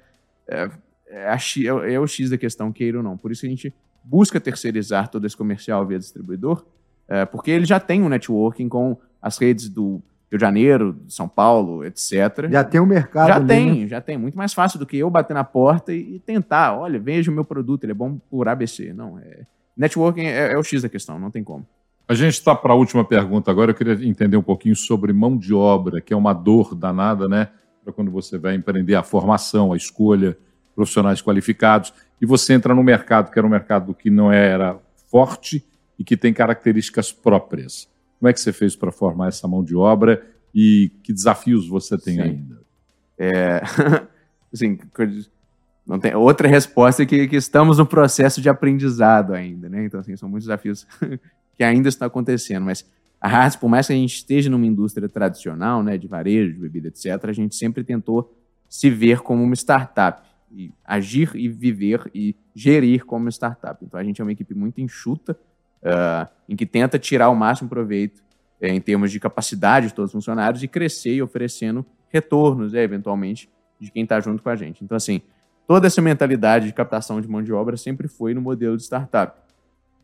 é, 0.48 0.70
é, 1.10 1.28
a, 1.28 1.36
é, 1.36 1.94
é 1.96 2.00
o 2.00 2.08
X 2.08 2.30
da 2.30 2.38
questão, 2.38 2.72
queira 2.72 3.00
ou 3.00 3.04
não. 3.04 3.18
Por 3.18 3.34
isso 3.34 3.42
que 3.42 3.48
a 3.48 3.50
gente 3.50 3.74
busca 4.06 4.40
terceirizar 4.40 5.10
todo 5.10 5.26
esse 5.26 5.36
comercial 5.36 5.86
via 5.86 5.98
distribuidor, 5.98 6.64
é, 7.08 7.26
porque 7.26 7.52
ele 7.52 7.66
já 7.66 7.80
tem 7.80 8.02
um 8.02 8.10
networking 8.10 8.70
com 8.70 8.98
as 9.22 9.38
redes 9.38 9.68
do 9.68 10.02
Rio 10.32 10.38
de 10.38 10.42
Janeiro, 10.42 10.98
São 11.08 11.28
Paulo, 11.28 11.84
etc. 11.84 12.50
Já 12.50 12.64
tem 12.64 12.80
um 12.80 12.86
mercado. 12.86 13.28
Já 13.28 13.36
ali, 13.36 13.48
tem, 13.48 13.82
né? 13.82 13.88
já 13.88 14.02
tem. 14.02 14.18
Muito 14.18 14.38
mais 14.38 14.54
fácil 14.54 14.80
do 14.80 14.86
que 14.86 14.98
eu 14.98 15.10
bater 15.10 15.34
na 15.34 15.44
porta 15.44 15.94
e, 15.94 16.16
e, 16.16 16.20
tentar. 16.20 16.78
Olha, 16.78 17.00
veja 17.00 17.32
o 17.32 17.34
meu 17.34 17.44
produto, 17.46 17.84
ele 17.84 17.92
é 17.92 17.96
bom 17.96 18.18
por 18.30 18.48
ABC. 18.48 18.94
Não, 18.94 19.20
é. 19.20 19.46
Networking 19.76 20.26
é, 20.26 20.54
é 20.54 20.58
o 20.58 20.64
X 20.64 20.82
da 20.82 20.90
questão, 20.90 21.20
não 21.20 21.30
tem 21.30 21.44
como. 21.44 21.66
A 22.08 22.14
gente 22.14 22.34
está 22.34 22.56
para 22.56 22.72
a 22.72 22.76
última 22.76 23.04
pergunta 23.04 23.50
agora. 23.50 23.72
Eu 23.72 23.76
queria 23.76 23.94
entender 24.08 24.38
um 24.38 24.44
pouquinho 24.44 24.76
sobre 24.76 25.12
mão 25.12 25.38
de 25.38 25.54
obra, 25.54 26.00
que 26.00 26.14
é 26.14 26.18
uma 26.18 26.34
dor 26.34 26.76
danada, 26.76 27.28
né? 27.28 27.50
Para 27.84 27.92
quando 27.92 28.12
você 28.12 28.38
vai 28.38 28.56
empreender 28.56 28.96
a 28.96 29.04
formação, 29.04 29.74
a 29.74 29.78
escolha, 29.78 30.38
profissionais 30.76 31.22
qualificados. 31.22 31.94
E 32.22 32.26
você 32.26 32.54
entra 32.54 32.74
no 32.74 32.84
mercado 32.84 33.32
que 33.32 33.38
era 33.38 33.46
um 33.46 33.50
mercado 33.50 33.94
que 33.94 34.10
não 34.10 34.32
era 34.32 34.80
forte 35.10 35.66
e 35.98 36.04
que 36.04 36.18
tem 36.18 36.34
características 36.34 37.12
próprias. 37.12 37.90
Como 38.20 38.30
é 38.30 38.34
que 38.34 38.40
você 38.40 38.54
fez 38.54 38.76
para 38.76 38.92
formar 38.92 39.28
essa 39.28 39.48
mão 39.48 39.64
de 39.64 39.76
obra 39.76 40.26
e 40.54 40.92
que 41.04 41.12
desafios 41.14 41.68
você 41.68 41.98
tem 41.98 42.16
Sim. 42.16 42.22
ainda? 42.22 42.62
É, 43.18 43.62
assim, 44.54 44.78
não 45.86 46.00
tem 46.00 46.16
outra 46.16 46.48
resposta 46.48 47.04
é 47.04 47.06
que, 47.06 47.28
que 47.28 47.36
estamos 47.36 47.78
no 47.78 47.86
processo 47.86 48.42
de 48.42 48.50
aprendizado 48.50 49.34
ainda, 49.34 49.70
né? 49.70 49.86
Então, 49.86 50.00
assim, 50.00 50.16
são 50.16 50.28
muitos 50.28 50.48
desafios 50.48 50.88
que 51.56 51.64
ainda 51.64 51.88
estão 51.88 52.08
acontecendo, 52.08 52.66
mas 52.66 52.86
a 53.20 53.28
Hartz, 53.28 53.56
por 53.56 53.70
mais 53.70 53.88
que 53.88 53.94
a 53.94 53.96
gente 53.96 54.16
esteja 54.16 54.50
numa 54.50 54.66
indústria 54.66 55.08
tradicional, 55.08 55.82
né, 55.82 55.98
de 55.98 56.08
varejo, 56.08 56.54
de 56.54 56.60
bebida, 56.60 56.90
etc., 56.90 57.24
a 57.24 57.34
gente 57.34 57.56
sempre 57.56 57.84
tentou 57.84 58.36
se 58.70 58.90
ver 58.90 59.22
como 59.22 59.44
uma 59.44 59.56
startup, 59.56 60.22
e 60.56 60.74
agir 60.86 61.36
e 61.36 61.50
viver 61.50 62.10
e 62.14 62.36
gerir 62.56 63.06
como 63.06 63.28
startup. 63.30 63.84
Então, 63.84 64.00
a 64.00 64.04
gente 64.04 64.22
é 64.22 64.24
uma 64.24 64.32
equipe 64.32 64.56
muito 64.56 64.80
enxuta, 64.80 65.38
uh, 65.84 66.28
em 66.48 66.56
que 66.56 66.66
tenta 66.66 66.98
tirar 66.98 67.30
o 67.30 67.36
máximo 67.36 67.70
proveito 67.70 68.20
uh, 68.62 68.66
em 68.66 68.80
termos 68.80 69.12
de 69.12 69.20
capacidade 69.20 69.88
de 69.88 69.94
todos 69.94 70.10
os 70.10 70.14
funcionários 70.14 70.64
e 70.64 70.68
crescer 70.68 71.16
e 71.16 71.22
oferecendo 71.22 71.86
retornos, 72.08 72.72
uh, 72.72 72.78
eventualmente, 72.78 73.50
de 73.80 73.92
quem 73.92 74.04
está 74.04 74.20
junto 74.22 74.42
com 74.42 74.50
a 74.50 74.56
gente. 74.56 74.82
Então, 74.82 74.96
assim, 74.96 75.22
toda 75.68 75.88
essa 75.88 76.02
mentalidade 76.02 76.68
de 76.68 76.74
captação 76.74 77.20
de 77.20 77.28
mão 77.28 77.44
de 77.44 77.52
obra 77.52 77.76
sempre 77.76 78.08
foi 78.08 78.34
no 78.34 78.42
modelo 78.42 78.78
de 78.78 78.84
startup. 78.84 79.38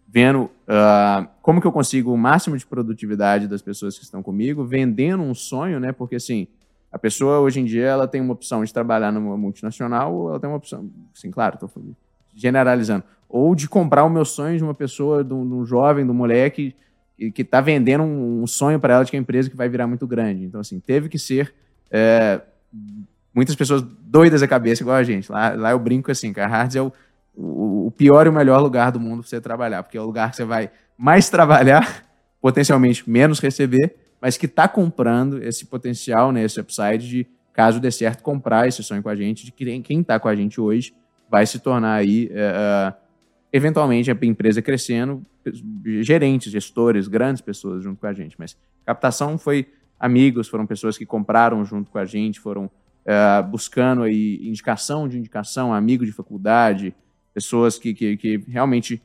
Vendo 0.06 0.44
uh, 0.44 1.26
como 1.42 1.62
que 1.62 1.68
eu 1.68 1.72
consigo 1.72 2.12
o 2.12 2.18
máximo 2.18 2.58
de 2.58 2.66
produtividade 2.66 3.48
das 3.48 3.62
pessoas 3.62 3.98
que 3.98 4.04
estão 4.04 4.22
comigo, 4.22 4.66
vendendo 4.66 5.24
um 5.24 5.34
sonho, 5.34 5.80
né? 5.80 5.94
Porque, 5.94 6.16
assim, 6.16 6.50
a 6.92 7.00
pessoa, 7.00 7.40
hoje 7.40 7.60
em 7.60 7.66
dia, 7.66 7.86
ela 7.86 8.08
tem 8.08 8.20
uma 8.20 8.34
opção 8.34 8.64
de 8.64 8.74
trabalhar 8.74 9.12
numa 9.12 9.38
multinacional 9.38 10.14
ou 10.14 10.30
ela 10.30 10.40
tem 10.40 10.50
uma 10.50 10.58
opção... 10.58 10.90
Sim, 11.14 11.32
claro, 11.32 11.56
estou 11.56 11.70
generalizando 12.36 13.04
ou 13.32 13.56
de 13.56 13.68
comprar 13.68 14.04
o 14.04 14.10
meu 14.10 14.26
sonho 14.26 14.58
de 14.58 14.64
uma 14.64 14.74
pessoa, 14.74 15.24
de 15.24 15.34
um, 15.34 15.48
de 15.48 15.54
um 15.54 15.66
jovem, 15.66 16.04
de 16.04 16.12
um 16.12 16.14
moleque 16.14 16.76
que 17.34 17.42
está 17.44 17.62
vendendo 17.62 18.04
um, 18.04 18.44
um 18.44 18.48
sonho 18.48 18.80
para 18.80 18.96
ela 18.96 19.06
de 19.06 19.12
que 19.12 19.16
é 19.16 19.20
uma 19.20 19.22
empresa 19.22 19.50
que 19.50 19.56
vai 19.56 19.70
virar 19.70 19.88
muito 19.88 20.06
grande. 20.06 20.44
Então, 20.44 20.60
assim, 20.60 20.80
teve 20.80 21.08
que 21.08 21.18
ser 21.18 21.54
é, 21.90 22.42
muitas 23.34 23.56
pessoas 23.56 23.82
doidas 23.82 24.42
da 24.42 24.48
cabeça 24.48 24.84
igual 24.84 24.98
a 24.98 25.04
gente. 25.04 25.32
Lá, 25.32 25.50
lá 25.52 25.72
eu 25.72 25.80
brinco 25.80 26.12
assim, 26.12 26.34
que 26.34 26.40
a 26.40 26.48
Hards 26.48 26.76
é 26.76 26.82
o, 26.82 26.92
o, 27.34 27.88
o 27.88 27.92
pior 27.92 28.26
e 28.26 28.30
o 28.30 28.34
melhor 28.34 28.60
lugar 28.60 28.92
do 28.92 29.00
mundo 29.00 29.22
para 29.22 29.30
você 29.30 29.40
trabalhar, 29.40 29.84
porque 29.84 29.98
é 29.98 30.02
o 30.02 30.06
lugar 30.06 30.32
que 30.32 30.36
você 30.36 30.44
vai 30.44 30.70
mais 30.98 31.30
trabalhar, 31.30 32.04
potencialmente 32.42 33.10
menos 33.10 33.40
receber, 33.40 33.96
mas 34.22 34.38
que 34.38 34.46
está 34.46 34.68
comprando 34.68 35.42
esse 35.44 35.66
potencial, 35.66 36.32
né, 36.32 36.44
esse 36.44 36.60
upside 36.60 37.10
de, 37.10 37.28
caso 37.52 37.80
dê 37.80 37.92
certo, 37.92 38.22
comprar 38.22 38.68
esse 38.68 38.84
sonho 38.84 39.02
com 39.02 39.10
a 39.10 39.16
gente, 39.16 39.46
de 39.46 39.52
que 39.52 39.82
quem 39.82 40.02
está 40.02 40.20
com 40.20 40.28
a 40.28 40.36
gente 40.36 40.62
hoje 40.62 40.94
vai 41.30 41.46
se 41.46 41.60
tornar 41.60 41.96
aí 41.96 42.28
uh, 42.28 42.94
eventualmente 43.52 44.12
a 44.12 44.18
empresa 44.22 44.62
crescendo, 44.62 45.26
gerentes, 46.02 46.52
gestores, 46.52 47.08
grandes 47.08 47.42
pessoas 47.42 47.84
junto 47.84 48.00
com 48.00 48.08
a 48.08 48.14
gente. 48.14 48.36
Mas 48.38 48.58
captação 48.86 49.38
foi 49.38 49.68
amigos, 50.00 50.48
foram 50.48 50.66
pessoas 50.66 50.98
que 50.98 51.06
compraram 51.06 51.64
junto 51.66 51.90
com 51.90 51.98
a 51.98 52.06
gente, 52.06 52.40
foram 52.40 52.66
uh, 52.66 53.48
buscando 53.50 54.04
aí 54.04 54.40
indicação 54.48 55.08
de 55.08 55.18
indicação, 55.18 55.74
amigo 55.74 56.06
de 56.06 56.12
faculdade, 56.12 56.96
pessoas 57.34 57.78
que, 57.78 57.94
que, 57.94 58.18
que, 58.18 58.38
realmente 58.48 59.02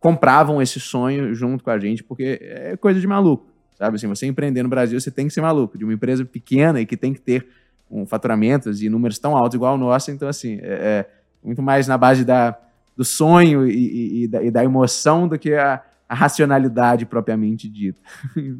compravam 0.00 0.60
esse 0.60 0.78
sonho 0.78 1.34
junto 1.34 1.64
com 1.64 1.70
a 1.70 1.78
gente, 1.78 2.02
porque 2.02 2.38
é 2.42 2.76
coisa 2.76 3.00
de 3.00 3.06
maluco, 3.06 3.53
sabe? 3.74 3.96
Assim, 3.96 4.06
você 4.06 4.26
empreender 4.26 4.62
no 4.62 4.68
Brasil, 4.68 4.98
você 5.00 5.10
tem 5.10 5.26
que 5.26 5.32
ser 5.32 5.40
maluco, 5.40 5.76
de 5.76 5.84
uma 5.84 5.92
empresa 5.92 6.24
pequena 6.24 6.80
e 6.80 6.86
que 6.86 6.96
tem 6.96 7.12
que 7.12 7.20
ter 7.20 7.46
um 7.90 8.06
faturamentos 8.06 8.82
e 8.82 8.88
números 8.88 9.18
tão 9.18 9.36
altos 9.36 9.54
igual 9.54 9.74
o 9.74 9.78
nosso, 9.78 10.10
então 10.10 10.28
assim, 10.28 10.58
é, 10.62 10.72
é 10.72 11.10
muito 11.42 11.62
mais 11.62 11.86
na 11.86 11.98
base 11.98 12.24
da, 12.24 12.58
do 12.96 13.04
sonho 13.04 13.66
e, 13.66 13.72
e, 13.72 14.22
e, 14.24 14.28
da, 14.28 14.42
e 14.42 14.50
da, 14.50 14.64
emoção 14.64 15.28
do 15.28 15.38
que 15.38 15.54
a, 15.54 15.82
a 16.08 16.14
racionalidade 16.14 17.04
propriamente 17.04 17.68
dita. 17.68 18.00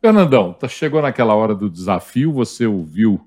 Fernandão, 0.00 0.52
tá, 0.52 0.68
chegou 0.68 1.02
naquela 1.02 1.34
hora 1.34 1.54
do 1.54 1.68
desafio, 1.68 2.32
você 2.32 2.66
ouviu 2.66 3.20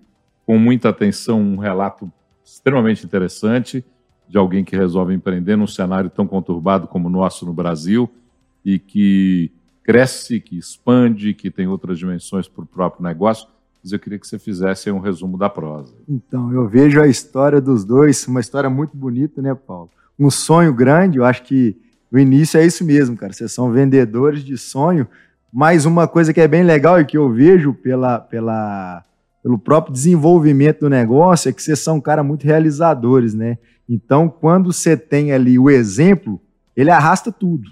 com 0.46 0.58
muita 0.58 0.90
atenção 0.90 1.40
um 1.40 1.58
relato 1.58 2.12
extremamente 2.44 3.06
interessante 3.06 3.86
de 4.28 4.38
alguém 4.38 4.64
que 4.64 4.76
resolve 4.76 5.14
empreender 5.14 5.56
num 5.56 5.68
cenário 5.68 6.10
tão 6.10 6.26
conturbado 6.26 6.88
como 6.88 7.08
o 7.08 7.12
nosso 7.12 7.46
no 7.46 7.54
Brasil 7.54 8.10
e 8.66 8.80
que 8.80 9.52
cresce, 9.84 10.40
que 10.40 10.58
expande, 10.58 11.34
que 11.34 11.52
tem 11.52 11.68
outras 11.68 12.00
dimensões 12.00 12.48
para 12.48 12.64
o 12.64 12.68
próprio 12.68 13.04
negócio. 13.04 13.48
Mas 13.84 13.92
eu 13.92 14.00
queria 14.00 14.18
que 14.18 14.26
você 14.26 14.40
fizesse 14.40 14.90
um 14.90 15.00
resumo 15.00 15.38
da 15.38 15.50
prosa. 15.50 15.94
Então, 16.08 16.54
eu 16.54 16.68
vejo 16.68 17.02
a 17.02 17.08
história 17.08 17.60
dos 17.60 17.84
dois, 17.84 18.26
uma 18.28 18.40
história 18.40 18.70
muito 18.70 18.96
bonita, 18.96 19.42
né, 19.42 19.54
Paulo? 19.54 19.90
Um 20.18 20.30
sonho 20.30 20.74
grande, 20.74 21.18
eu 21.18 21.26
acho 21.26 21.44
que 21.44 21.76
o 22.10 22.18
início 22.18 22.60
é 22.60 22.66
isso 22.66 22.86
mesmo, 22.86 23.18
cara. 23.18 23.34
Vocês 23.34 23.52
são 23.52 23.72
vendedores 23.72 24.44
de 24.44 24.58
sonho, 24.58 25.06
mas 25.52 25.86
uma 25.86 26.08
coisa 26.08 26.32
que 26.32 26.40
é 26.40 26.48
bem 26.48 26.64
legal 26.64 27.02
e 27.02 27.06
que 27.06 27.18
eu 27.18 27.30
vejo 27.30 27.74
pela, 27.74 28.20
pela, 28.20 29.04
pelo 29.42 29.60
próprio 29.60 29.94
desenvolvimento 29.94 30.82
do 30.82 30.90
negócio 30.90 31.50
é 31.50 31.54
que 31.54 31.62
vocês 31.62 31.80
são 31.80 32.00
cara 32.00 32.24
muito 32.24 32.46
realizadores, 32.46 33.34
né? 33.34 33.58
Então, 33.90 34.30
quando 34.30 34.72
você 34.72 34.96
tem 34.96 35.34
ali 35.34 35.60
o 35.60 35.70
exemplo, 35.70 36.40
ele 36.76 36.90
arrasta 36.90 37.32
tudo. 37.32 37.70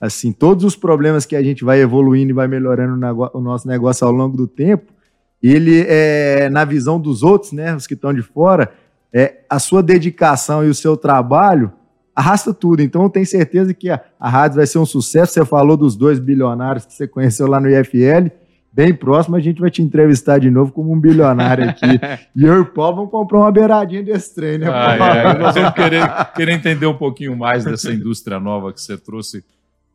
Assim, 0.00 0.32
todos 0.32 0.64
os 0.64 0.74
problemas 0.74 1.26
que 1.26 1.36
a 1.36 1.42
gente 1.42 1.64
vai 1.64 1.80
evoluindo 1.80 2.30
e 2.30 2.32
vai 2.32 2.48
melhorando 2.48 2.98
o 3.34 3.40
nosso 3.40 3.68
negócio 3.68 4.06
ao 4.06 4.12
longo 4.12 4.36
do 4.36 4.46
tempo, 4.46 4.92
ele 5.42 5.84
é, 5.86 6.48
na 6.48 6.64
visão 6.64 6.98
dos 6.98 7.22
outros, 7.22 7.52
né, 7.52 7.74
os 7.74 7.86
que 7.86 7.94
estão 7.94 8.12
de 8.12 8.22
fora, 8.22 8.72
é, 9.12 9.40
a 9.48 9.58
sua 9.58 9.82
dedicação 9.82 10.64
e 10.64 10.68
o 10.68 10.74
seu 10.74 10.96
trabalho 10.96 11.72
arrasta 12.14 12.52
tudo. 12.54 12.82
Então, 12.82 13.02
eu 13.02 13.10
tenho 13.10 13.26
certeza 13.26 13.74
que 13.74 13.90
a, 13.90 14.00
a 14.18 14.28
rádio 14.28 14.56
vai 14.56 14.66
ser 14.66 14.78
um 14.78 14.86
sucesso. 14.86 15.32
Você 15.32 15.44
falou 15.44 15.76
dos 15.76 15.96
dois 15.96 16.18
bilionários 16.18 16.86
que 16.86 16.94
você 16.94 17.06
conheceu 17.06 17.46
lá 17.46 17.60
no 17.60 17.68
IFL 17.68 18.30
bem 18.72 18.94
próximo, 18.94 19.36
a 19.36 19.40
gente 19.40 19.60
vai 19.60 19.70
te 19.70 19.82
entrevistar 19.82 20.38
de 20.38 20.50
novo 20.50 20.72
como 20.72 20.92
um 20.92 21.00
bilionário 21.00 21.68
aqui. 21.68 21.86
e 22.36 22.44
eu 22.44 22.54
e 22.56 22.60
o 22.60 22.66
Paulo 22.66 22.96
vamos 22.96 23.10
comprar 23.10 23.38
uma 23.38 23.52
beiradinha 23.52 24.02
desse 24.02 24.34
trem, 24.34 24.58
né, 24.58 24.68
ah, 24.70 24.94
é. 24.94 25.38
Nós 25.38 25.54
vamos 25.54 25.74
querer, 25.74 26.32
querer 26.34 26.52
entender 26.52 26.86
um 26.86 26.96
pouquinho 26.96 27.36
mais 27.36 27.64
dessa 27.64 27.92
indústria 27.92 28.38
nova 28.38 28.72
que 28.72 28.80
você 28.80 28.96
trouxe. 28.96 29.44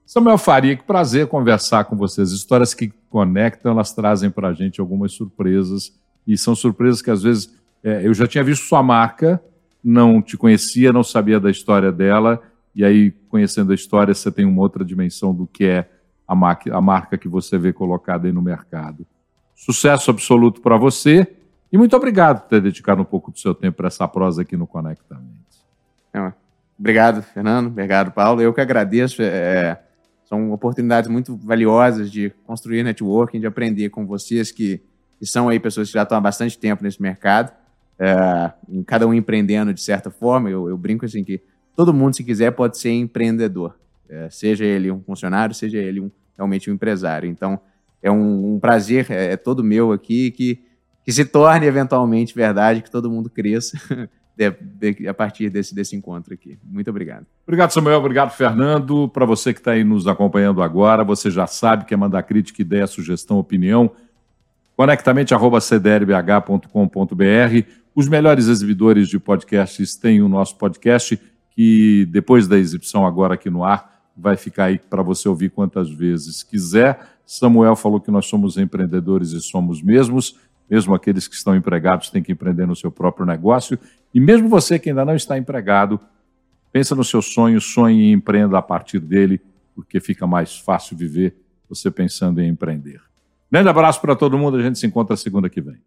Samuel 0.05 0.37
Faria, 0.37 0.75
que 0.75 0.83
prazer 0.83 1.27
conversar 1.27 1.85
com 1.85 1.95
vocês. 1.95 2.31
Histórias 2.31 2.73
que 2.73 2.93
conectam, 3.09 3.71
elas 3.71 3.91
trazem 3.91 4.29
para 4.29 4.49
a 4.49 4.53
gente 4.53 4.79
algumas 4.79 5.13
surpresas. 5.13 5.93
E 6.27 6.37
são 6.37 6.55
surpresas 6.55 7.01
que, 7.01 7.09
às 7.09 7.23
vezes, 7.23 7.53
é, 7.83 8.05
eu 8.05 8.13
já 8.13 8.27
tinha 8.27 8.43
visto 8.43 8.65
sua 8.65 8.83
marca, 8.83 9.41
não 9.83 10.21
te 10.21 10.37
conhecia, 10.37 10.93
não 10.93 11.03
sabia 11.03 11.39
da 11.39 11.49
história 11.49 11.91
dela. 11.91 12.41
E 12.75 12.83
aí, 12.85 13.11
conhecendo 13.29 13.71
a 13.71 13.75
história, 13.75 14.13
você 14.13 14.31
tem 14.31 14.45
uma 14.45 14.61
outra 14.61 14.85
dimensão 14.85 15.33
do 15.33 15.47
que 15.47 15.65
é 15.65 15.89
a, 16.27 16.35
marca, 16.35 16.75
a 16.75 16.81
marca 16.81 17.17
que 17.17 17.27
você 17.27 17.57
vê 17.57 17.73
colocada 17.73 18.27
aí 18.27 18.33
no 18.33 18.41
mercado. 18.41 19.05
Sucesso 19.55 20.11
absoluto 20.11 20.61
para 20.61 20.77
você 20.77 21.27
e 21.71 21.77
muito 21.77 21.95
obrigado 21.95 22.41
por 22.41 22.49
ter 22.49 22.61
dedicado 22.61 23.01
um 23.01 23.05
pouco 23.05 23.31
do 23.31 23.39
seu 23.39 23.53
tempo 23.53 23.77
para 23.77 23.87
essa 23.87 24.07
prosa 24.07 24.41
aqui 24.41 24.55
no 24.55 24.67
Conectamente. 24.67 25.63
É, 26.13 26.31
obrigado, 26.77 27.21
Fernando. 27.21 27.67
Obrigado, 27.67 28.11
Paulo. 28.11 28.41
Eu 28.41 28.53
que 28.53 28.61
agradeço. 28.61 29.21
É, 29.21 29.79
são 30.25 30.51
oportunidades 30.51 31.09
muito 31.09 31.37
valiosas 31.37 32.11
de 32.11 32.31
construir 32.45 32.83
networking, 32.83 33.39
de 33.39 33.47
aprender 33.47 33.89
com 33.89 34.05
vocês 34.05 34.51
que, 34.51 34.81
que 35.19 35.25
são 35.25 35.47
aí 35.47 35.59
pessoas 35.59 35.87
que 35.87 35.93
já 35.93 36.03
estão 36.03 36.17
há 36.17 36.21
bastante 36.21 36.57
tempo 36.57 36.83
nesse 36.83 37.01
mercado. 37.01 37.53
É, 37.97 38.51
cada 38.85 39.07
um 39.07 39.13
empreendendo 39.13 39.73
de 39.73 39.81
certa 39.81 40.09
forma. 40.09 40.49
Eu, 40.49 40.67
eu 40.67 40.77
brinco 40.77 41.05
assim 41.05 41.23
que 41.23 41.41
todo 41.75 41.93
mundo, 41.93 42.15
se 42.15 42.23
quiser, 42.23 42.51
pode 42.51 42.77
ser 42.77 42.91
empreendedor 42.91 43.75
é, 44.09 44.29
seja 44.29 44.63
ele 44.63 44.91
um 44.91 45.01
funcionário, 45.01 45.53
seja 45.53 45.77
ele 45.77 45.99
um, 45.99 46.11
realmente 46.37 46.69
um 46.69 46.73
empresário. 46.73 47.29
Então, 47.29 47.59
é 48.01 48.11
um, 48.11 48.55
um 48.55 48.59
prazer, 48.59 49.07
é, 49.09 49.33
é, 49.33 49.37
todo 49.37 49.63
meu 49.63 49.91
aqui, 49.91 50.31
que, 50.31 50.59
que 51.03 51.11
se 51.11 51.25
torne 51.25 51.65
eventualmente 51.65 52.35
verdade, 52.35 52.81
que 52.81 52.91
todo 52.91 53.09
mundo 53.09 53.29
cresça 53.29 53.77
de, 54.35 54.51
de, 54.51 55.07
a 55.07 55.13
partir 55.13 55.49
desse, 55.49 55.73
desse 55.73 55.95
encontro 55.95 56.33
aqui. 56.33 56.59
Muito 56.63 56.89
obrigado. 56.89 57.25
Obrigado, 57.47 57.71
Samuel. 57.71 57.99
Obrigado, 57.99 58.31
Fernando. 58.31 59.07
Para 59.09 59.25
você 59.25 59.53
que 59.53 59.59
está 59.59 59.71
aí 59.71 59.83
nos 59.83 60.07
acompanhando 60.07 60.61
agora, 60.61 61.03
você 61.03 61.31
já 61.31 61.47
sabe 61.47 61.85
que 61.85 61.93
é 61.93 61.97
mandar 61.97 62.23
crítica, 62.23 62.61
ideia, 62.61 62.87
sugestão, 62.87 63.37
opinião. 63.37 63.91
Conectamente.cdrbh.com.br. 64.75 67.69
Os 67.95 68.09
melhores 68.09 68.47
exibidores 68.47 69.07
de 69.07 69.17
podcasts 69.17 69.95
têm 69.95 70.21
o 70.21 70.27
nosso 70.27 70.57
podcast, 70.57 71.17
que 71.51 72.05
depois 72.11 72.45
da 72.45 72.57
exibição 72.57 73.07
agora 73.07 73.35
aqui 73.35 73.49
no 73.49 73.63
ar, 73.63 73.95
vai 74.15 74.35
ficar 74.35 74.65
aí 74.65 74.77
para 74.77 75.01
você 75.01 75.29
ouvir 75.29 75.49
quantas 75.49 75.89
vezes 75.89 76.43
quiser. 76.43 76.99
Samuel 77.25 77.75
falou 77.75 78.01
que 78.01 78.11
nós 78.11 78.25
somos 78.25 78.57
empreendedores 78.57 79.31
e 79.31 79.41
somos 79.41 79.81
mesmos, 79.81 80.37
mesmo 80.69 80.93
aqueles 80.93 81.27
que 81.27 81.35
estão 81.35 81.55
empregados 81.55 82.09
têm 82.09 82.21
que 82.21 82.31
empreender 82.31 82.65
no 82.65 82.75
seu 82.75 82.91
próprio 82.91 83.25
negócio. 83.25 83.79
E 84.15 84.19
mesmo 84.21 84.47
você 84.47 84.79
que 84.79 84.87
ainda 84.87 85.03
não 85.03 85.13
está 85.13 85.37
empregado, 85.37 85.99
pensa 86.71 86.95
no 86.95 87.03
seu 87.03 87.21
sonho, 87.21 87.59
sonhe 87.59 88.03
e 88.03 88.11
empreenda 88.13 88.57
a 88.57 88.61
partir 88.61 88.97
dele, 88.97 89.41
porque 89.75 89.99
fica 89.99 90.25
mais 90.25 90.57
fácil 90.57 90.95
viver 90.95 91.35
você 91.67 91.91
pensando 91.91 92.41
em 92.41 92.47
empreender. 92.47 93.01
Grande 93.51 93.67
abraço 93.67 93.99
para 93.99 94.15
todo 94.15 94.37
mundo, 94.37 94.55
a 94.55 94.63
gente 94.63 94.79
se 94.79 94.87
encontra 94.87 95.17
segunda 95.17 95.49
que 95.49 95.59
vem. 95.59 95.81